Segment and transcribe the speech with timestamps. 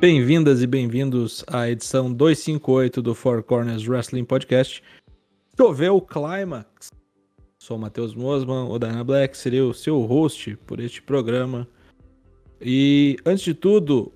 [0.00, 4.80] Bem-vindas e bem-vindos à edição 258 do Four Corners Wrestling Podcast.
[5.56, 6.92] Choveu o Climax.
[7.58, 11.66] Sou o Matheus Mosman, o Dana Black seria o seu host por este programa.
[12.60, 14.12] E antes de tudo,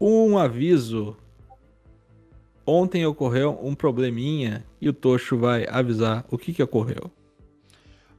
[0.00, 1.16] um aviso.
[2.66, 7.08] Ontem ocorreu um probleminha e o Tocho vai avisar o que, que ocorreu.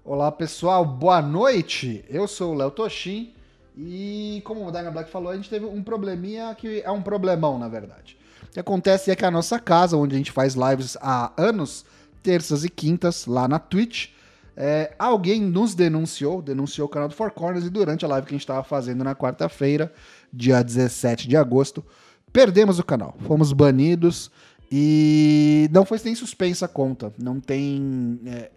[0.05, 2.05] Olá pessoal, boa noite.
[2.07, 3.33] Eu sou o Léo Toshin
[3.77, 7.57] e como o Dyna Black falou, a gente teve um probleminha que é um problemão,
[7.57, 8.17] na verdade.
[8.43, 11.85] O que acontece é que a nossa casa, onde a gente faz lives há anos,
[12.21, 14.09] terças e quintas, lá na Twitch,
[14.55, 18.33] é, alguém nos denunciou, denunciou o canal do Four Corners e durante a live que
[18.33, 19.91] a gente estava fazendo na quarta-feira,
[20.31, 21.83] dia 17 de agosto,
[22.31, 23.15] perdemos o canal.
[23.21, 24.29] Fomos banidos
[24.71, 27.11] e não foi nem suspensa a conta.
[27.17, 28.51] Não tem, é,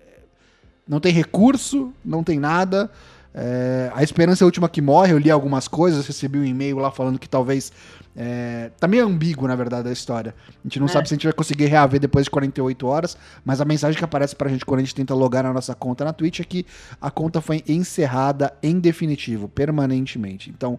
[0.87, 2.91] não tem recurso, não tem nada.
[3.38, 5.12] É, a esperança é a última que morre.
[5.12, 7.70] Eu li algumas coisas, recebi um e-mail lá falando que talvez.
[8.18, 10.34] É, tá meio ambíguo, na verdade, a história.
[10.48, 10.88] A gente não é.
[10.88, 14.04] sabe se a gente vai conseguir reaver depois de 48 horas, mas a mensagem que
[14.04, 16.64] aparece pra gente quando a gente tenta logar na nossa conta na Twitch é que
[16.98, 20.48] a conta foi encerrada em definitivo, permanentemente.
[20.48, 20.79] Então,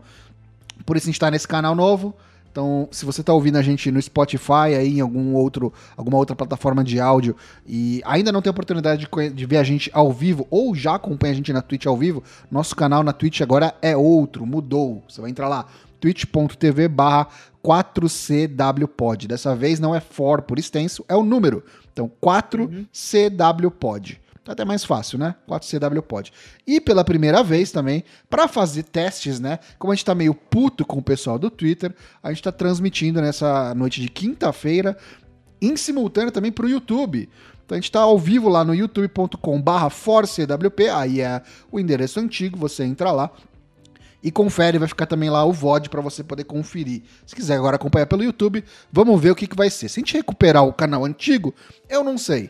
[0.84, 2.16] por isso a gente tá nesse canal novo.
[2.58, 6.36] Então, se você está ouvindo a gente no Spotify, aí em algum outro, alguma outra
[6.36, 7.36] plataforma de áudio
[7.68, 11.34] e ainda não tem oportunidade de, de, ver a gente ao vivo ou já acompanha
[11.34, 15.04] a gente na Twitch ao vivo, nosso canal na Twitch agora é outro, mudou.
[15.08, 15.68] Você vai entrar lá,
[16.00, 17.28] twitch.tv barra
[17.64, 19.28] 4CWPod.
[19.28, 21.64] Dessa vez não é for por extenso, é o número.
[21.94, 24.18] Então, 4CWPod.
[24.48, 25.36] Tá até mais fácil, né?
[25.46, 26.32] 4CW pode.
[26.66, 29.60] E pela primeira vez também, para fazer testes, né?
[29.78, 33.22] Como a gente tá meio puto com o pessoal do Twitter, a gente tá transmitindo
[33.22, 34.98] nessa noite de quinta-feira,
[35.62, 37.28] em simultâneo também pro YouTube.
[37.66, 42.58] Então a gente tá ao vivo lá no youtube.com/barra ForceWP, aí é o endereço antigo,
[42.58, 43.30] você entra lá,
[44.24, 47.04] e confere, vai ficar também lá o VOD para você poder conferir.
[47.26, 49.90] Se quiser agora acompanhar pelo YouTube, vamos ver o que, que vai ser.
[49.90, 51.54] Se a gente recuperar o canal antigo,
[51.90, 52.50] eu não sei.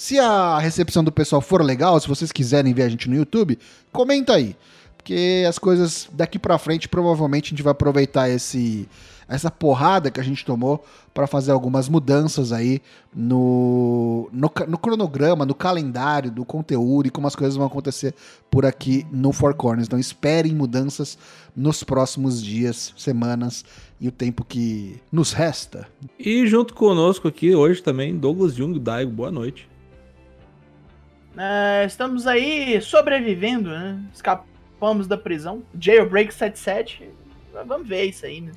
[0.00, 3.58] Se a recepção do pessoal for legal, se vocês quiserem ver a gente no YouTube,
[3.90, 4.54] comenta aí.
[4.96, 8.88] Porque as coisas daqui para frente, provavelmente a gente vai aproveitar esse
[9.28, 12.80] essa porrada que a gente tomou para fazer algumas mudanças aí
[13.12, 18.14] no, no, no, cronograma, no calendário do conteúdo e como as coisas vão acontecer
[18.48, 19.88] por aqui no Four Corners.
[19.88, 21.18] Então esperem mudanças
[21.56, 23.64] nos próximos dias, semanas
[24.00, 25.88] e o tempo que nos resta.
[26.16, 29.66] E junto conosco aqui hoje também, Douglas Jung Daigo, boa noite.
[31.38, 34.02] Uh, estamos aí sobrevivendo, né?
[34.12, 35.62] Escapamos da prisão.
[35.78, 37.08] Jailbreak 77.
[37.64, 38.50] Vamos ver isso aí, né?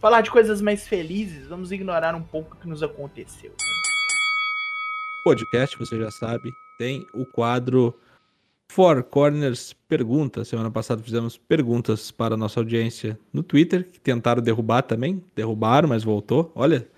[0.00, 3.52] Falar de coisas mais felizes, vamos ignorar um pouco o que nos aconteceu.
[5.22, 7.94] Podcast, você já sabe, tem o quadro
[8.70, 10.46] Four Corners Pergunta.
[10.46, 15.22] Semana passada fizemos perguntas para a nossa audiência no Twitter, que tentaram derrubar também.
[15.34, 16.50] Derrubaram, mas voltou.
[16.54, 16.88] Olha,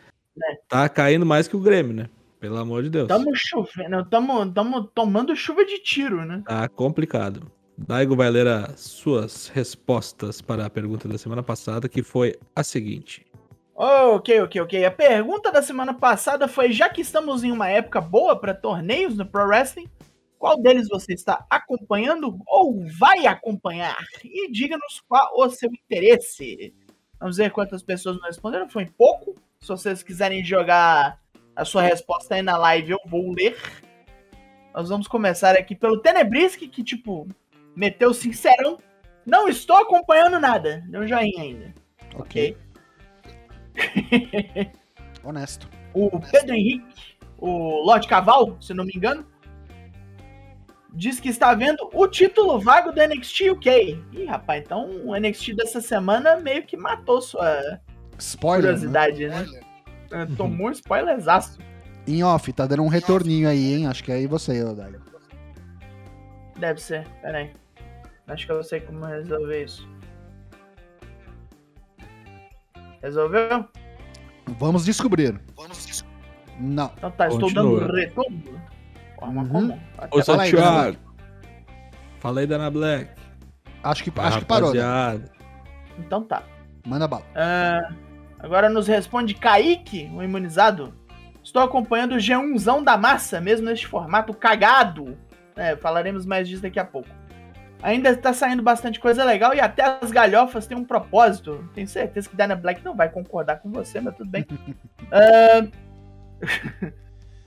[0.40, 0.56] é.
[0.68, 2.08] tá caindo mais que o Grêmio, né?
[2.46, 3.08] Pelo amor de Deus.
[3.08, 6.44] Tamo chovendo, tamo, tamo tomando chuva de tiro, né?
[6.46, 7.50] Tá complicado.
[7.76, 12.62] Daigo vai ler as suas respostas para a pergunta da semana passada, que foi a
[12.62, 13.26] seguinte.
[13.74, 14.84] Ok, ok, ok.
[14.84, 19.16] A pergunta da semana passada foi: já que estamos em uma época boa para torneios
[19.16, 19.88] no Pro Wrestling,
[20.38, 23.98] qual deles você está acompanhando ou vai acompanhar?
[24.24, 26.72] E diga-nos qual o seu interesse.
[27.18, 28.68] Vamos ver quantas pessoas não responderam.
[28.68, 29.34] Foi pouco.
[29.60, 31.20] Se vocês quiserem jogar
[31.56, 33.56] a sua resposta aí na live, eu vou ler.
[34.74, 37.26] Nós vamos começar aqui pelo Tenebrisk, que, tipo,
[37.74, 38.78] meteu sincerão.
[39.24, 40.84] Não estou acompanhando nada.
[40.86, 41.74] Deu um joinha ainda.
[42.14, 42.56] Ok.
[43.72, 44.70] okay.
[45.24, 45.68] Honesto.
[45.94, 49.26] O Pedro Henrique, o Lote Caval, se não me engano,
[50.92, 54.04] diz que está vendo o título vago do NXT UK.
[54.12, 57.80] Ih, rapaz, então o NXT dessa semana meio que matou sua
[58.18, 59.40] Spoiler, curiosidade, né?
[59.40, 59.60] né?
[60.10, 61.58] É, tomou um spoilerzaço.
[62.06, 63.86] Em off, tá dando um retorninho aí, hein?
[63.86, 65.00] Acho que é aí você, Odaga.
[66.58, 67.52] Deve ser, peraí.
[68.28, 69.88] Acho que eu sei como resolver isso.
[73.02, 73.68] Resolveu?
[74.58, 75.40] Vamos descobrir.
[75.56, 76.16] Vamos descobrir.
[76.58, 76.90] Não.
[76.96, 78.42] Então tá, estou dando retorno.
[79.18, 79.48] Forma uhum.
[79.48, 79.80] comum.
[80.10, 80.96] Ô, Santiago.
[82.20, 83.10] Falei da Ana Black.
[83.82, 84.74] Acho que, acho que parou.
[84.74, 85.22] Né?
[85.98, 86.42] Então tá.
[86.86, 87.24] Manda bala.
[87.34, 88.05] Uh,
[88.38, 90.92] Agora nos responde Kaique, o imunizado.
[91.42, 95.16] Estou acompanhando o G1zão da massa, mesmo neste formato cagado.
[95.54, 97.08] É, falaremos mais disso daqui a pouco.
[97.82, 101.68] Ainda está saindo bastante coisa legal e até as galhofas têm um propósito.
[101.74, 104.46] Tenho certeza que Dana Black não vai concordar com você, mas tudo bem.
[105.12, 105.86] uh...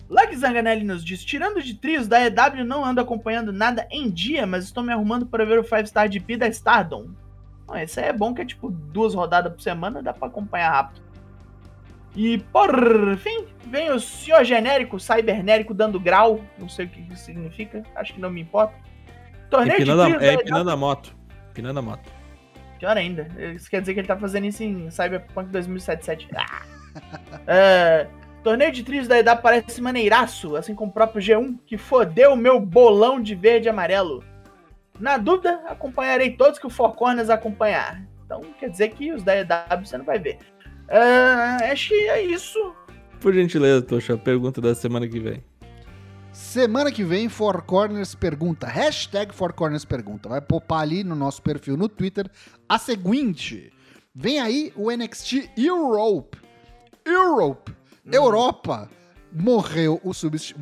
[0.09, 4.47] Lag Zanganelli nos diz: Tirando de trios da EW, não ando acompanhando nada em dia,
[4.47, 7.09] mas estou me arrumando para ver o 5 Star de P da Stardom.
[7.69, 10.71] Não, esse aí é bom que é tipo duas rodadas por semana, dá pra acompanhar
[10.71, 11.01] rápido.
[12.15, 16.41] E por fim, vem o senhor genérico, cybernérico dando grau.
[16.57, 18.73] Não sei o que isso significa, acho que não me importa.
[19.49, 21.15] Torneio empinando de trios, a, É empinando a moto.
[21.51, 22.11] Empinando a moto.
[22.79, 23.27] Pior ainda.
[23.55, 26.27] Isso quer dizer que ele tá fazendo isso em Cyberpunk 2077.
[26.95, 27.39] Ah.
[27.45, 28.07] é,
[28.43, 32.35] torneio de trios da EDA parece maneiraço, assim como o próprio G1, que fodeu o
[32.35, 34.23] meu bolão de verde e amarelo.
[34.99, 38.03] Na dúvida, acompanharei todos que o Four Corners acompanhar.
[38.25, 40.37] Então quer dizer que os da EW você não vai ver.
[40.87, 42.75] Uh, acho que é isso.
[43.19, 45.43] Por gentileza, Tocha, a pergunta da semana que vem.
[46.31, 48.67] Semana que vem, Four Corners pergunta.
[48.67, 50.29] Hashtag Four Corners pergunta.
[50.29, 52.29] Vai popar ali no nosso perfil no Twitter
[52.67, 53.71] a seguinte.
[54.13, 56.37] Vem aí o NXT Europe.
[57.05, 57.71] Europe.
[58.05, 58.11] Hum.
[58.11, 58.89] Europa.
[59.31, 60.11] Morreu o,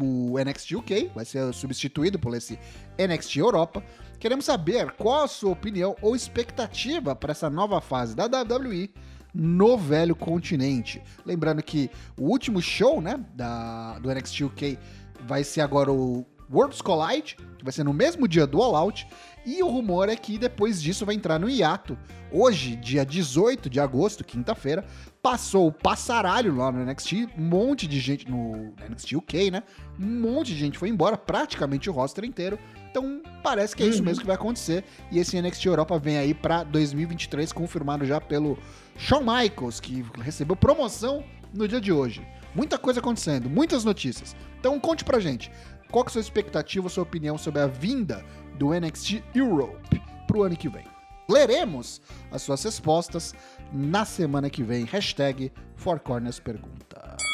[0.04, 1.12] o NXT UK.
[1.14, 2.60] Vai ser substituído por esse
[2.98, 3.84] NXT Europa.
[4.20, 8.92] Queremos saber qual a sua opinião ou expectativa para essa nova fase da WWE
[9.34, 11.02] no velho continente.
[11.24, 14.80] Lembrando que o último show, né, da, do NXT UK
[15.22, 19.08] vai ser agora o Worlds Collide, que vai ser no mesmo dia do All Out,
[19.46, 21.98] e o rumor é que depois disso vai entrar no hiato.
[22.32, 24.86] Hoje, dia 18 de agosto, quinta-feira,
[25.22, 29.64] passou o passaralho lá no NXT, um monte de gente no NXT UK, né?
[30.00, 32.58] Um monte de gente foi embora, praticamente o roster inteiro.
[32.98, 34.06] Então, parece que é isso uhum.
[34.06, 34.84] mesmo que vai acontecer.
[35.12, 38.58] E esse NXT Europa vem aí para 2023, confirmado já pelo
[38.98, 41.24] Shawn Michaels, que recebeu promoção
[41.54, 42.28] no dia de hoje.
[42.56, 44.36] Muita coisa acontecendo, muitas notícias.
[44.60, 45.52] Então conte pra gente,
[45.92, 48.26] qual é a sua expectativa, sua opinião sobre a vinda
[48.58, 50.86] do NXT Europe pro ano que vem.
[51.30, 52.02] Leremos
[52.32, 53.36] as suas respostas
[53.72, 54.86] na semana que vem.
[54.86, 57.27] Hashtag Four Corners Pergunta.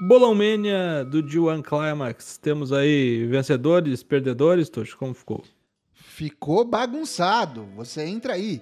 [0.00, 2.36] Bolão Mania do G1 Climax.
[2.38, 5.44] Temos aí vencedores, perdedores, Tocho, como ficou?
[5.92, 7.66] Ficou bagunçado.
[7.76, 8.60] Você entra aí.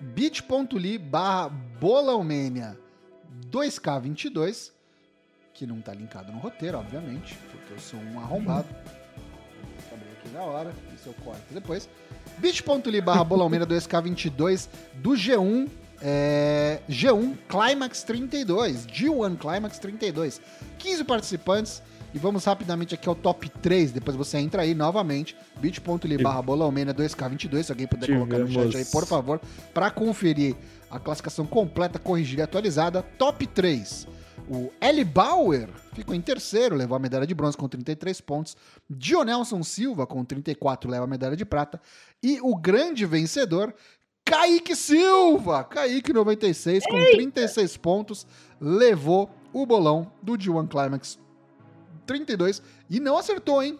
[0.00, 2.78] bit.ly barra Bolãomania
[3.50, 4.72] 2K22
[5.58, 8.68] que não tá linkado no roteiro, obviamente, porque eu sou um arrombado.
[9.88, 11.88] Vou abrir aqui na hora, isso eu corto depois.
[12.38, 15.68] bit.ly barra bolaumeira 2K22 do G1
[16.00, 20.40] é, G1 Climax 32, G1 Climax 32.
[20.78, 21.82] 15 participantes
[22.14, 26.94] e vamos rapidamente aqui ao top 3, depois você entra aí novamente, bit.ly barra bolaumeira
[26.94, 28.28] 2K22, se alguém puder Tivemos.
[28.28, 29.40] colocar no chat aí, por favor,
[29.74, 30.56] para conferir
[30.90, 33.02] a classificação completa, corrigida e atualizada.
[33.02, 34.08] Top 3.
[34.50, 38.56] O Eli Bauer ficou em terceiro, levou a medalha de bronze com 33 pontos.
[38.88, 41.78] Dionelson Silva, com 34, leva a medalha de prata.
[42.22, 43.74] E o grande vencedor,
[44.28, 45.64] Kaique Silva!
[45.64, 47.16] Kaique 96, com Eita.
[47.16, 48.26] 36 pontos,
[48.60, 51.18] levou o bolão do D1 Climax
[52.06, 52.62] 32.
[52.90, 53.78] E não acertou, hein?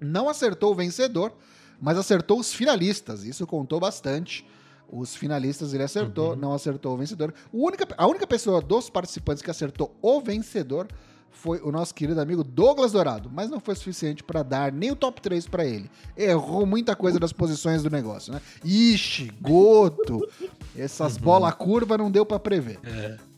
[0.00, 1.32] Não acertou o vencedor,
[1.80, 3.24] mas acertou os finalistas.
[3.24, 4.46] Isso contou bastante.
[4.90, 6.36] Os finalistas ele acertou, uhum.
[6.36, 7.34] não acertou o vencedor.
[7.52, 10.88] O única, a única pessoa dos participantes que acertou o vencedor
[11.30, 14.96] foi o nosso querido amigo Douglas Dourado, mas não foi suficiente para dar nem o
[14.96, 15.90] top 3 para ele.
[16.16, 18.40] Errou muita coisa das posições do negócio, né?
[18.64, 20.28] Ixi, Goto,
[20.76, 21.22] essas uhum.
[21.22, 22.78] bola curva não deu para prever.
[22.84, 23.28] É.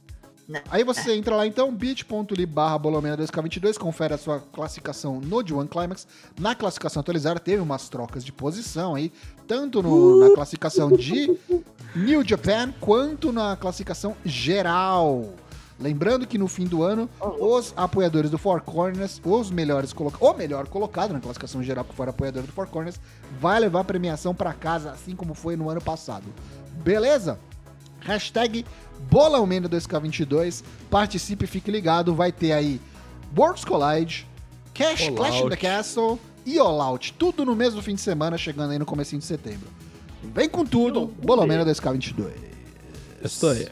[0.69, 5.69] Aí você entra lá então, bit.ly barra bolomena 2K22, confere a sua classificação no D1
[5.69, 6.09] Climax.
[6.39, 9.13] Na classificação atualizada teve umas trocas de posição aí,
[9.47, 11.39] tanto no, na classificação de
[11.95, 15.35] New Japan quanto na classificação geral.
[15.81, 17.09] Lembrando que no fim do ano,
[17.41, 21.95] os apoiadores do Four Corners, os melhores colocados, o melhor colocado na classificação geral que
[21.95, 23.01] for apoiador do Four Corners,
[23.41, 26.25] vai levar a premiação para casa, assim como foi no ano passado.
[26.85, 27.39] Beleza?
[28.01, 28.67] Hashtag
[29.11, 30.63] Bolãomenda 2K22.
[30.91, 32.15] Participe, fique ligado.
[32.15, 32.79] Vai ter aí
[33.37, 34.27] Worlds Collide,
[34.75, 35.47] Cash, All Clash Out.
[35.47, 37.15] in the Castle e All Out.
[37.15, 39.69] Tudo no mesmo fim de semana, chegando aí no começo de setembro.
[40.23, 42.33] Vem com tudo, Bolãomenda 2K22.
[43.25, 43.69] Isso aí.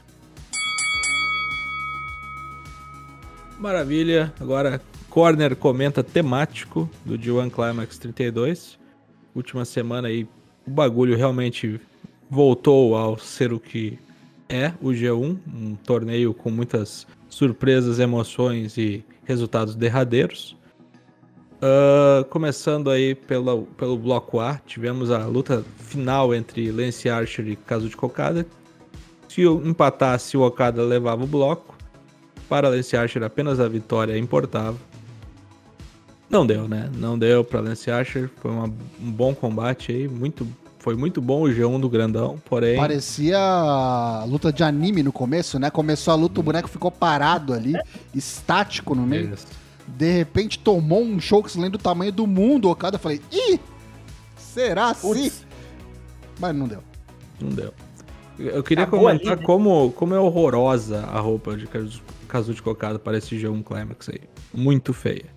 [3.58, 4.32] Maravilha.
[4.40, 8.78] Agora, Corner comenta temático do G1 Climax 32.
[9.34, 10.28] Última semana aí,
[10.66, 11.80] o bagulho realmente
[12.30, 13.98] voltou ao ser o que
[14.48, 20.56] é o G1, um torneio com muitas surpresas, emoções e resultados derradeiros.
[21.56, 27.56] Uh, começando aí pela, pelo bloco A, tivemos a luta final entre Lance Archer e
[27.56, 28.46] Kazuchi Okada.
[29.28, 31.77] Se empatasse, o Okada levava o bloco.
[32.48, 34.76] Para Lance Archer, apenas a vitória importava.
[36.30, 36.90] Não deu, né?
[36.94, 38.30] Não deu para Lance Archer.
[38.40, 40.46] Foi uma, um bom combate aí, muito
[40.78, 42.76] foi muito bom o G1 do grandão, porém.
[42.76, 45.70] Parecia luta de anime no começo, né?
[45.70, 47.74] Começou a luta, o boneco ficou parado ali,
[48.14, 49.34] estático no meio.
[49.34, 49.46] Isso.
[49.86, 52.96] De repente tomou um choke lendo do tamanho do mundo, o Okada.
[52.96, 53.58] Eu falei, ih!
[54.36, 55.30] Será assim?
[56.38, 56.82] Mas não deu.
[57.40, 57.74] Não deu.
[58.38, 59.46] Eu queria Acabou comentar ali, né?
[59.46, 61.66] como, como é horrorosa a roupa de
[62.28, 64.20] Kazu- Kazuchi Kokada para esse G1 Climax aí.
[64.54, 65.36] Muito feia.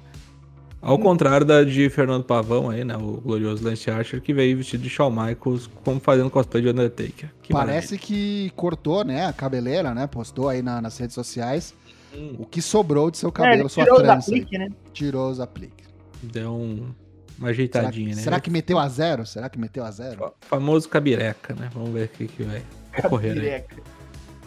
[0.82, 1.00] Ao Hum.
[1.02, 2.98] contrário da de Fernando Pavão aí, né?
[2.98, 7.30] O glorioso Lance Archer, que veio vestido de Shawn Michaels, como fazendo cosplay de Undertaker.
[7.44, 10.08] Que Parece que cortou, né, a cabeleira, né?
[10.08, 11.76] Postou aí na- nas redes sociais
[12.12, 12.38] maravilha.
[12.42, 14.32] o que sobrou de seu É, cabelo, ele sua tirou os trança.
[14.32, 14.40] aí.
[14.42, 14.70] apliques, né?
[14.92, 15.88] Tirou os apliques.
[16.24, 16.94] Deu um- uma
[17.38, 18.22] Será, ajeitadinha, né?
[18.22, 19.26] será que meteu a zero?
[19.26, 20.18] Será que meteu a zero?
[20.18, 21.70] Fa- Famoso cabireca, né?
[21.74, 22.64] Vamos ver o que, que vai
[23.06, 23.64] ocorrer aí.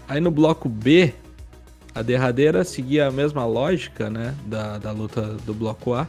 [0.08, 1.14] Aí no bloco B,
[1.94, 4.34] a derradeira seguia a mesma lógica, né?
[4.46, 6.08] Da, da luta do bloco A.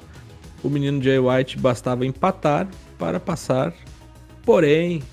[0.63, 3.71] O menino Jay White bastava empatar para passar,
[4.43, 5.03] porém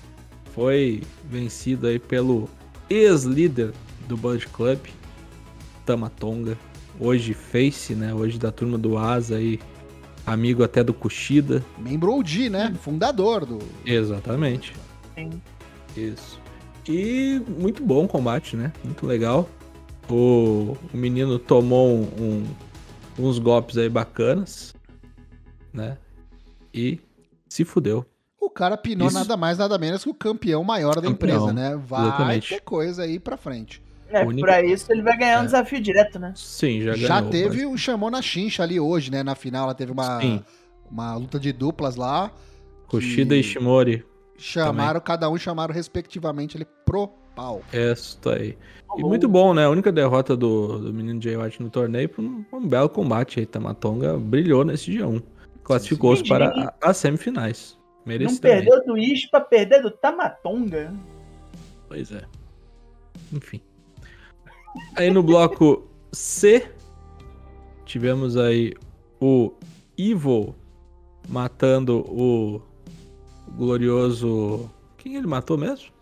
[0.55, 2.49] foi vencido aí pelo
[2.89, 3.71] ex-líder
[4.07, 4.79] do Bullet Club,
[5.85, 6.57] Tamatonga.
[6.99, 8.13] Hoje Face, né?
[8.13, 9.59] Hoje da turma do Asa aí,
[10.25, 11.63] amigo até do Kushida.
[11.77, 12.73] Membro OG, né?
[12.79, 13.59] Fundador do.
[13.85, 14.73] Exatamente.
[15.15, 15.41] Sim.
[15.95, 16.39] Isso.
[16.87, 18.71] E muito bom o combate, né?
[18.83, 19.49] Muito legal.
[20.09, 22.45] O, o menino tomou um- um-
[23.27, 24.75] uns golpes aí bacanas,
[25.73, 25.97] né?
[26.73, 26.99] E
[27.47, 28.05] se fudeu.
[28.39, 29.17] O cara pinou Isso.
[29.17, 31.13] nada mais, nada menos que o campeão maior da Campeão,
[31.47, 31.75] empresa, né?
[31.77, 32.49] Vai exatamente.
[32.49, 33.81] ter coisa aí pra frente.
[34.09, 35.45] É, Única- pra isso ele vai ganhar um É.
[35.45, 36.33] desafio direto, né?
[36.35, 39.23] Sim, já, Já ganhou, teve um chamou na chincha ali hoje, né?
[39.23, 40.43] Na final, ela teve uma, Sim.
[40.91, 42.31] uma luta de duplas lá.
[42.31, 44.05] mas Kushida e Shimori.
[44.37, 47.61] Chamaram, cada um chamaram respectivamente ele pro pau.
[47.71, 48.57] Esta aí.
[48.95, 49.65] E muito bom, né?
[49.65, 53.39] A única derrota do, do menino Jay White no torneio foi um, um belo combate
[53.39, 53.45] aí.
[53.45, 55.21] Tamatonga brilhou nesse G1.
[55.63, 56.29] Classificou-se sim.
[56.29, 57.77] para as semifinais.
[58.05, 58.65] Não Merecidamente.
[58.65, 60.93] perdeu do Ishi pra perder do Tamatonga.
[61.87, 62.23] Pois é.
[63.31, 63.61] Enfim.
[64.95, 66.67] Aí no bloco C,
[67.85, 68.73] tivemos aí
[69.19, 69.53] o
[69.97, 70.55] Evil
[71.29, 72.61] matando o
[73.55, 74.69] glorioso.
[74.97, 75.92] Quem ele matou mesmo?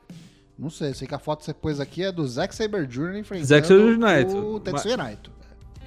[0.62, 3.18] Não sei, sei que a foto que você pôs aqui é do Zack Saber Jr.
[3.18, 4.36] enfrentando Zack Sabre Jr.
[4.36, 5.32] o Tetsuya Naito.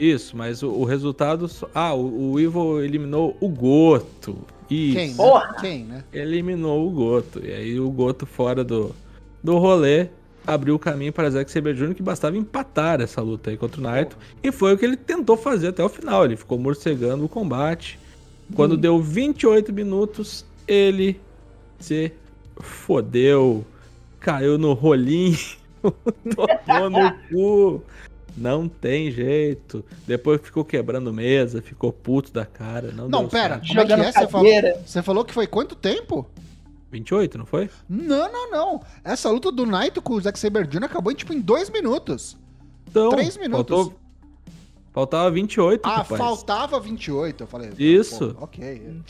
[0.01, 1.49] Isso, mas o, o resultado.
[1.73, 4.37] Ah, o, o Evil eliminou o Goto.
[4.69, 4.97] Isso.
[4.97, 5.17] Quem, né?
[5.17, 5.55] Porra!
[5.61, 6.03] Quem, né?
[6.13, 7.39] Eliminou o Goto.
[7.39, 8.93] E aí o Goto fora do,
[9.41, 10.09] do rolê
[10.45, 11.95] abriu o caminho para Zack Sabre Jr.
[11.95, 14.19] que bastava empatar essa luta aí contra o Naito.
[14.43, 16.25] E foi o que ele tentou fazer até o final.
[16.25, 17.97] Ele ficou morcegando o combate.
[18.57, 21.21] Quando deu 28 minutos, ele
[21.79, 22.13] se
[22.61, 23.65] fodeu.
[24.25, 25.39] Caiu no rolinho.
[26.67, 27.83] tomou no cu.
[28.37, 29.85] Não tem jeito.
[30.07, 32.91] Depois ficou quebrando mesa, ficou puto da cara.
[32.91, 33.61] Não, Não, pera.
[33.61, 33.69] certo.
[33.69, 34.13] Como é que é?
[34.13, 34.53] Você falou,
[34.85, 36.27] você falou que foi quanto tempo?
[36.91, 37.69] 28, não foi?
[37.89, 38.81] Não, não, não.
[39.05, 40.85] Essa luta do Naito com o Zack Saber Jr.
[40.85, 42.37] acabou em, tipo, em dois minutos.
[42.89, 43.77] Então, Três minutos.
[43.77, 43.95] Faltou,
[44.93, 46.19] faltava 28, Ah, rapaz.
[46.21, 47.43] faltava 28.
[47.43, 48.35] Eu falei, Isso.
[48.35, 49.01] pô, ok.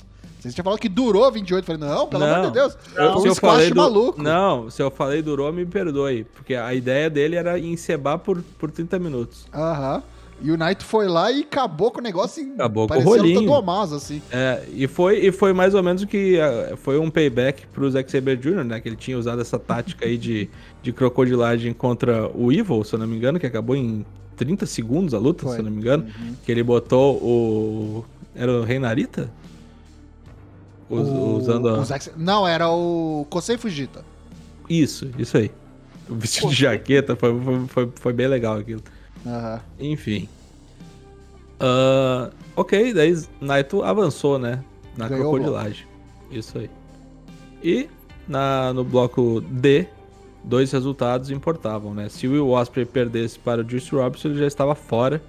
[0.49, 1.63] Você tinha falado que durou 28.
[1.73, 2.35] Eu falei, não, pelo Não.
[2.35, 2.77] amor de Deus.
[2.97, 4.23] Eu- Foi se um eu falei squash do- maluco.
[4.23, 6.25] Não, se eu falei durou, me perdoe.
[6.35, 9.47] Porque a ideia dele era encebar por, por 30 minutos.
[9.53, 10.03] Aham.
[10.43, 12.43] E o Naito foi lá e acabou com o negócio.
[12.43, 13.47] em- Acabou com o parecia a luta rolinho.
[13.47, 14.21] do Omasa, assim.
[14.33, 17.89] É, e, foi, e foi mais ou menos o que eh, foi um payback pro
[17.91, 18.81] Zack Sabre Jr., né?
[18.81, 20.51] Que ele tinha usado essa tática aí de,
[20.83, 24.05] de crocodilagem contra o Evil, se eu não me engano, que acabou em
[24.37, 25.53] 30 segundos a luta, Foi.
[25.53, 26.03] se eu não me engano.
[26.05, 26.35] Uhum.
[26.45, 28.05] Que ele botou o.
[28.35, 29.31] Era o Rei Narita?
[30.91, 31.83] Us- O- Usando a.
[31.85, 34.05] Zack- Não, era o Kosei Fujita.
[34.69, 35.50] Isso, isso aí.
[36.07, 38.83] O vestido de jaqueta foi, foi, foi, foi bem legal aquilo.
[39.26, 39.61] Aham.
[39.81, 40.29] Enfim.
[41.59, 44.62] Ah, ok, daí Naito avançou, né?
[44.97, 45.87] Na Ganhou crocodilagem.
[46.31, 46.71] Isso aí.
[47.62, 47.88] E
[48.29, 49.87] na, no bloco D,
[50.45, 52.09] dois resultados importavam, né?
[52.11, 55.23] Se o Will Ospreay perdesse para o Juice Robinson, ele já estava fora.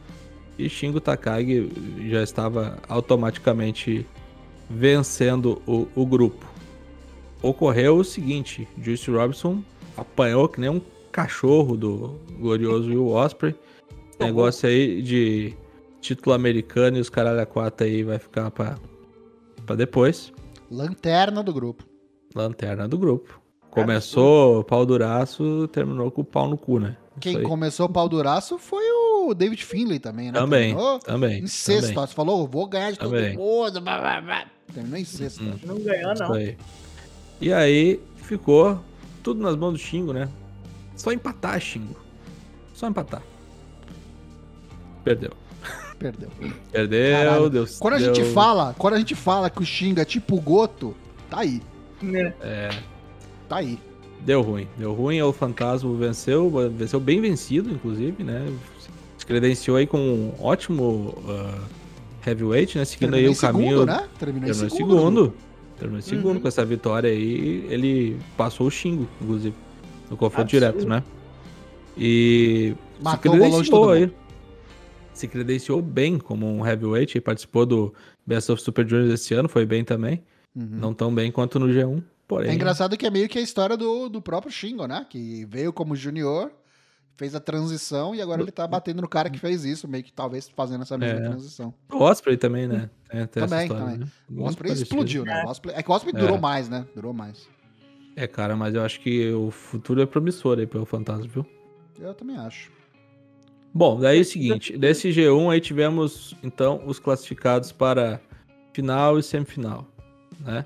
[0.57, 1.69] E Shingo Takagi
[2.09, 4.05] já estava automaticamente
[4.69, 6.45] vencendo o, o grupo.
[7.41, 9.61] Ocorreu o seguinte: Juice Robinson
[9.95, 10.81] apanhou que nem um
[11.11, 13.55] cachorro do glorioso Will Ospreay.
[14.19, 15.53] Negócio aí de
[16.01, 18.77] título americano e os caralho a quatro aí vai ficar pra,
[19.65, 20.31] pra depois.
[20.71, 21.83] Lanterna do grupo.
[22.33, 23.41] Lanterna do grupo.
[23.69, 26.95] Começou pau duraço, terminou com o pau no cu, né?
[27.19, 30.39] Quem começou o pau duraço foi o David Finlay também, né?
[30.39, 31.39] Também, Terminou também.
[31.43, 33.37] Em sexto, também, falou, vou ganhar de todo Também.
[33.37, 33.81] mundo.
[33.81, 34.45] blá, blá, blá.
[34.73, 35.43] Terminou em sexto.
[35.43, 35.53] Hum.
[35.63, 36.33] Não ganhou, isso não.
[36.33, 36.57] aí.
[37.39, 38.79] E aí ficou
[39.23, 40.29] tudo nas mãos do Xingo, né?
[40.95, 41.95] Só empatar, Xingo.
[42.73, 43.21] Só empatar.
[45.03, 45.31] Perdeu.
[45.99, 46.29] Perdeu.
[46.71, 47.49] Perdeu, Caralho.
[47.49, 50.35] deu Quando a deu- gente fala, quando a gente fala que o Xinga é tipo
[50.35, 50.95] o Goto,
[51.29, 51.61] tá aí.
[52.01, 52.33] Né?
[52.41, 52.69] É,
[53.47, 53.79] Tá aí.
[54.21, 54.67] Deu ruim.
[54.77, 58.51] Deu ruim, o Fantasma venceu, venceu bem vencido, inclusive, né?
[59.17, 61.59] Se credenciou aí com um ótimo ah,
[62.25, 62.85] heavyweight, né?
[62.85, 63.69] Seguindo aí o caminho.
[63.71, 64.07] segundo, né?
[64.19, 64.97] Terminou em Terminou em segundo.
[64.97, 65.33] segundo.
[65.77, 66.41] Terminou em segundo Uhum.
[66.41, 67.65] com essa vitória aí.
[67.69, 69.55] Ele passou o Xingo, inclusive,
[70.09, 71.03] no confronto direto, né?
[71.97, 74.11] E Matou se credenciou aí.
[75.13, 77.93] Se credenciou bem como um heavyweight, participou do
[78.25, 80.21] Best of Super Juniors esse ano, foi bem também.
[80.55, 80.67] Uhum.
[80.71, 82.51] Não tão bem quanto no G1, porém.
[82.51, 85.05] É engraçado que é meio que a história do, do próprio Shingo, né?
[85.09, 86.51] Que veio como junior,
[87.17, 90.11] fez a transição e agora ele tá batendo no cara que fez isso, meio que
[90.11, 91.29] talvez fazendo essa mesma É.
[91.29, 91.73] transição.
[91.91, 92.89] O Osprey também, né?
[93.09, 93.97] Tem, tem Também, história, também.
[93.99, 94.07] né?
[94.29, 95.43] O Osprey explodiu, né?
[95.45, 96.85] O Osprey- é que o Osprey durou mais, né?
[96.93, 97.47] Durou mais.
[98.17, 101.45] É, cara, mas eu acho que o futuro é promissor aí pelo Fantasma, viu?
[101.99, 102.71] Eu também acho.
[103.73, 108.21] Bom, daí é o seguinte, desse G1 aí tivemos, então, os classificados para
[108.73, 109.85] final e semifinal,
[110.39, 110.63] né?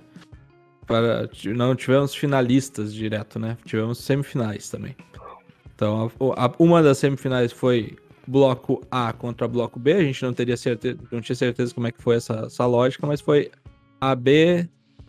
[0.86, 3.58] Para, não tivemos finalistas direto, né?
[3.66, 4.96] Tivemos semifinais também.
[5.80, 7.96] Então, a- a- uma das semifinais foi
[8.28, 11.92] bloco A contra bloco B, a gente não teria certeza, não tinha certeza como é
[11.94, 13.50] que foi essa, essa lógica, mas foi
[14.02, 14.68] A, B,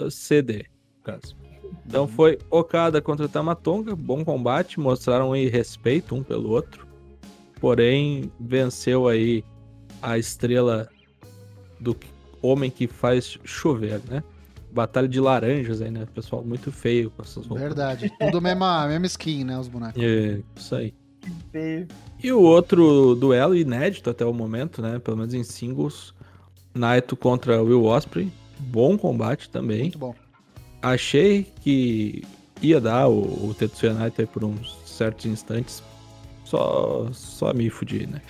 [0.09, 0.59] C, D,
[0.99, 1.37] no caso.
[1.85, 6.87] Então foi Okada contra Tamatonga, bom combate, mostraram aí respeito um pelo outro.
[7.61, 9.43] Porém, venceu aí
[10.01, 10.89] a estrela
[11.81, 11.97] do
[12.41, 14.23] homem que faz chover, né?
[14.73, 16.07] Batalha de laranjas aí, né?
[16.15, 17.63] Pessoal muito feio com essas roupas.
[17.63, 18.13] Verdade.
[18.21, 19.59] Tudo mesma, mesma skin, né?
[19.59, 20.03] Os bonecos.
[20.03, 20.95] É, isso aí.
[21.53, 21.89] Feio.
[22.23, 24.99] E o outro duelo inédito até o momento, né?
[24.99, 26.15] Pelo menos em singles,
[26.75, 28.31] Naito contra Will Osprey.
[28.59, 29.83] Bom combate também.
[29.83, 30.15] Muito bom.
[30.83, 32.23] Achei que
[32.63, 35.83] ia dar o, o Tetsuya Naito aí por uns certos instantes.
[36.45, 38.21] Só, só me fudi, né?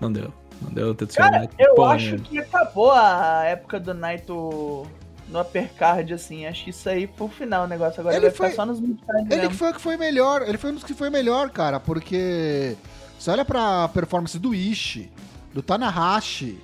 [0.00, 0.32] Não deu.
[0.62, 1.54] Não deu o Tetsuya Cara, Naito.
[1.58, 2.24] eu porra acho nenhuma.
[2.28, 4.86] que acabou a época do Naito
[5.28, 6.46] no uppercard, assim.
[6.46, 8.00] Acho que isso aí foi o final o negócio.
[8.00, 9.54] Agora Ele vai foi- ficar só nos midcards Ele que mesmo.
[9.54, 10.42] foi o que foi melhor.
[10.48, 12.76] Ele foi um dos que foi melhor, cara, porque
[13.18, 15.10] você olha pra performance do Ishi,
[15.52, 16.58] do Tanahashi.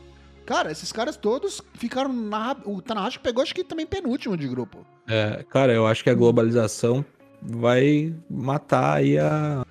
[0.47, 2.55] Cara, esses caras todos ficaram na.
[2.67, 4.85] O Tanahashi pegou, acho que também penúltimo de grupo.
[5.09, 7.05] É, cara, eu acho que a globalização
[7.41, 9.64] vai matar aí a,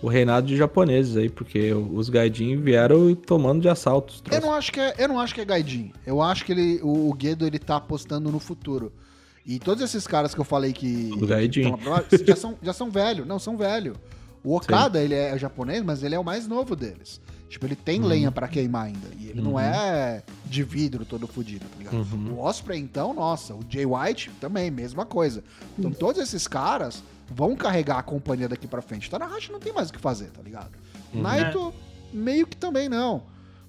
[0.00, 4.14] o reinado de japoneses aí, porque os gaidin vieram tomando de assalto.
[4.14, 5.92] os Eu não acho que é, eu não acho que é Gaidin.
[6.06, 8.92] Eu acho que ele, o, o Guedo ele tá apostando no futuro.
[9.44, 11.74] E todos esses caras que eu falei que, que Gaidin.
[11.84, 13.94] lá já são já são velho, não são velho.
[14.44, 17.20] O Okada, ele é japonês, mas ele é o mais novo deles.
[17.48, 18.06] Tipo, ele tem Uhum.
[18.06, 19.08] lenha pra queimar ainda.
[19.18, 19.58] E ele não Uhum.
[19.60, 21.96] é de vidro todo fudido, tá ligado?
[21.96, 22.34] Uhum.
[22.34, 23.54] O Osprey, então, nossa.
[23.54, 25.42] O Jay White também, mesma coisa.
[25.78, 29.10] Então, todos esses caras vão carregar a companhia daqui pra frente.
[29.10, 30.70] Tanahashi não tem mais o que fazer, tá ligado?
[31.12, 31.22] Uhum.
[31.22, 31.74] Naito,
[32.12, 33.22] meio que também não.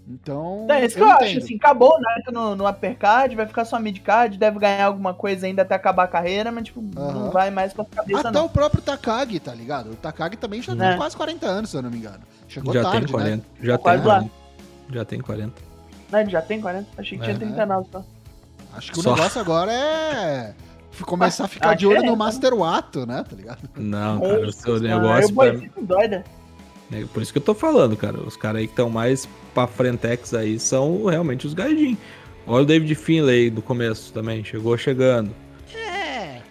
[0.07, 1.43] Então, É isso que eu, acho, entendo.
[1.43, 5.45] assim, acabou o Naito no, no uppercard, vai ficar só midcard, deve ganhar alguma coisa
[5.45, 7.11] ainda até acabar a carreira, mas tipo, Aham.
[7.11, 8.45] não vai mais pra cabeça Até não.
[8.45, 9.91] o próprio Takagi, tá ligado?
[9.91, 10.75] O Takagi também já É.
[10.75, 12.21] tem quase 40 anos, se eu não me engano.
[12.47, 13.35] Chegou já tarde, tem 40.
[13.37, 13.43] né?
[13.61, 14.13] Já Tá tem quase lá.
[14.15, 14.33] 40.
[14.91, 15.61] Já tem 40.
[16.11, 16.87] Não, ele já tem 40?
[16.97, 17.27] Achei que É.
[17.27, 18.03] tinha 39 só.
[18.73, 19.11] Acho que Só.
[19.11, 20.55] o negócio agora é
[21.05, 22.15] começar a ficar Ah, de olho é, no tá.
[22.17, 23.23] Master Wato, né?
[23.27, 23.69] Tá ligado?
[23.77, 25.29] Não, cara, o seu Ah, negócio.
[25.29, 26.23] eu pra- doida.
[26.91, 28.19] É por isso que eu tô falando, cara.
[28.19, 31.95] Os caras aí que estão mais pra frentex aí são realmente os gaidin.
[32.47, 35.31] Olha o David Finlay do começo também, chegou chegando.
[35.75, 36.41] É.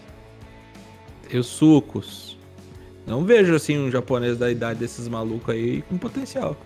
[1.31, 2.39] E os sucos.
[3.05, 6.57] Não vejo assim um japonês da idade desses malucos aí com potencial.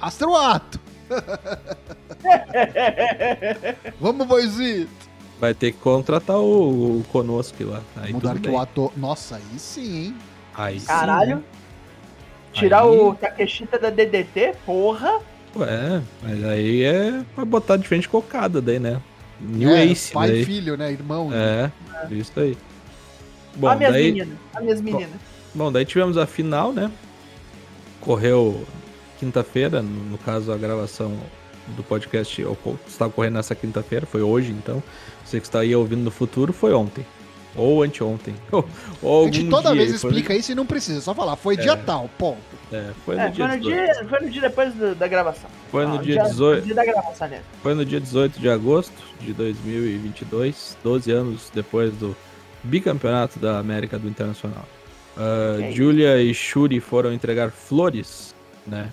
[0.00, 0.80] Master Wato!
[4.00, 4.99] Vamos, Boizito!
[5.40, 7.80] Vai ter que contratar o, o Konosuke lá.
[7.96, 8.56] Aí Mudar tudo que bem.
[8.56, 8.92] o ator.
[8.96, 10.16] Nossa, aí sim, hein?
[10.54, 11.36] Aí sim, Caralho.
[11.36, 11.42] né?
[12.52, 15.20] Tirar Aí- o Takeshita da DDT, porra.
[15.56, 19.00] Ué, mas aí é pra botar de frente cocada daí, né?
[19.40, 20.42] New É, Ace pai daí.
[20.42, 20.92] e filho, né?
[20.92, 21.30] Irmão.
[21.30, 21.72] né?
[22.10, 22.56] É, isso aí.
[23.56, 24.38] Bom, Olha minhas daí, meninas.
[24.54, 25.10] Olha minhas meninas.
[25.54, 26.90] bom, daí tivemos a final, né?
[28.00, 28.64] Correu
[29.18, 31.16] quinta-feira, no, no caso a gravação
[31.76, 32.44] do podcast
[32.86, 34.82] está ocorrendo nessa quinta-feira, foi hoje então.
[35.24, 37.06] Você que está aí ouvindo no futuro, foi ontem.
[37.56, 38.34] Ou anteontem.
[38.52, 38.68] Ou,
[39.02, 41.34] ou A gente toda dia vez explica isso e não precisa, é só falar.
[41.36, 42.38] Foi dia tal, ponto.
[42.72, 43.84] É, foi no É, dia foi, no 18.
[43.94, 45.50] dia, foi no dia depois do- da gravação.
[45.70, 46.64] Foi no Ah, dia 18.
[46.64, 47.40] dia da gravação, né?
[47.62, 52.16] Foi no dia 18 de agosto de 2022, 12 anos depois do
[52.62, 54.64] bicampeonato da América do Internacional.
[55.16, 55.72] Ah, Ok.
[55.72, 58.34] Julia e Shuri foram entregar flores,
[58.66, 58.92] né,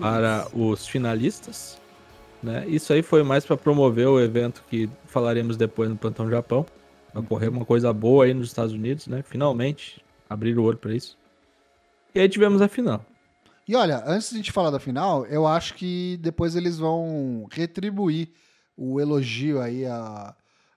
[0.00, 1.78] para os finalistas.
[2.42, 2.66] Né?
[2.68, 6.64] Isso aí foi mais para promover o evento que falaremos depois no Plantão Japão.
[7.12, 9.22] Vai ocorrer uma coisa boa aí nos Estados Unidos, né?
[9.22, 11.16] Finalmente abrir o olho para isso.
[12.14, 13.04] E aí tivemos a final.
[13.68, 17.48] E olha, antes de a gente falar da final, eu acho que depois eles vão
[17.50, 18.30] retribuir
[18.76, 20.34] o elogio aí, a,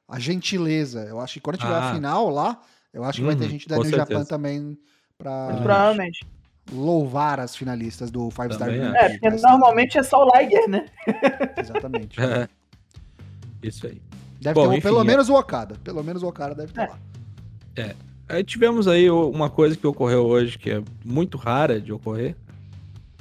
[0.08, 1.02] a gentileza.
[1.06, 1.93] Eu acho que quando tiver a Ah.
[1.93, 2.60] final lá,
[2.93, 4.12] eu acho que vai ter Uhum, gente da New certeza.
[4.12, 4.78] Japan também
[5.17, 6.26] pra Provavelmente.
[6.72, 8.82] Louvar as finalistas do Five Star Também.
[8.96, 10.86] É, porque normalmente é só o Liger, né?
[11.58, 12.20] Exatamente.
[12.22, 12.48] É.
[13.64, 14.02] Isso aí.
[14.42, 15.76] Deve Bom, ter enfim, pelo é- menos o Okada.
[15.84, 16.84] Pelo menos o Okada deve estar
[17.76, 17.84] É.
[17.88, 17.94] lá.
[18.30, 22.36] Aí tivemos aí uma coisa que ocorreu hoje, que é muito rara de ocorrer.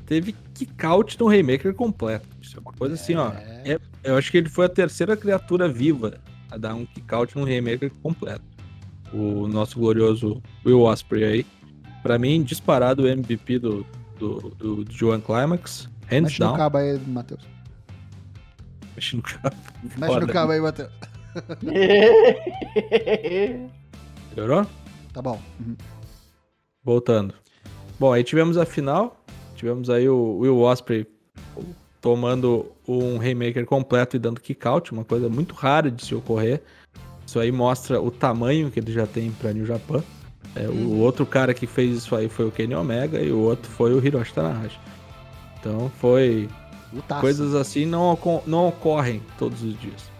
[0.05, 2.27] Teve kick-out no Haymaker completo.
[2.41, 3.33] Isso é uma coisa assim, ó.
[3.65, 6.19] é- eu acho que ele foi a terceira criatura viva
[6.51, 8.43] a dar um kick-out no Haymaker completo.
[9.13, 11.47] O nosso glorioso Will Ospreay aí.
[12.03, 13.87] Pra mim, disparado o MVP do,
[14.19, 15.89] do, do, do Joan Climax.
[16.07, 16.57] Hands Mexe no down.
[16.57, 17.43] cabo aí, Matheus.
[18.95, 19.57] Mexe no cabo.
[19.83, 20.27] Mexe Foda.
[20.27, 20.91] no cabo aí, Matheus.
[24.35, 24.67] Melhorou?
[25.13, 25.41] Tá bom.
[25.61, 25.77] Uhum.
[26.83, 27.35] Voltando.
[27.99, 29.23] Bom, aí tivemos a final.
[29.57, 31.07] Tivemos aí o Will Osprey
[32.01, 36.63] tomando um Haymaker completo e dando kick-out, uma coisa muito rara de se ocorrer.
[37.27, 40.03] Isso aí mostra o tamanho que ele já tem pra New Japan.
[40.59, 43.71] É, O outro cara que fez isso aí foi o Kenny Omega e o outro
[43.71, 44.79] foi o Hiroshi Tanahashi.
[45.61, 46.49] Então foi...
[46.93, 47.21] Lutaço.
[47.21, 50.11] Coisas assim não, não ocorrem todos os dias.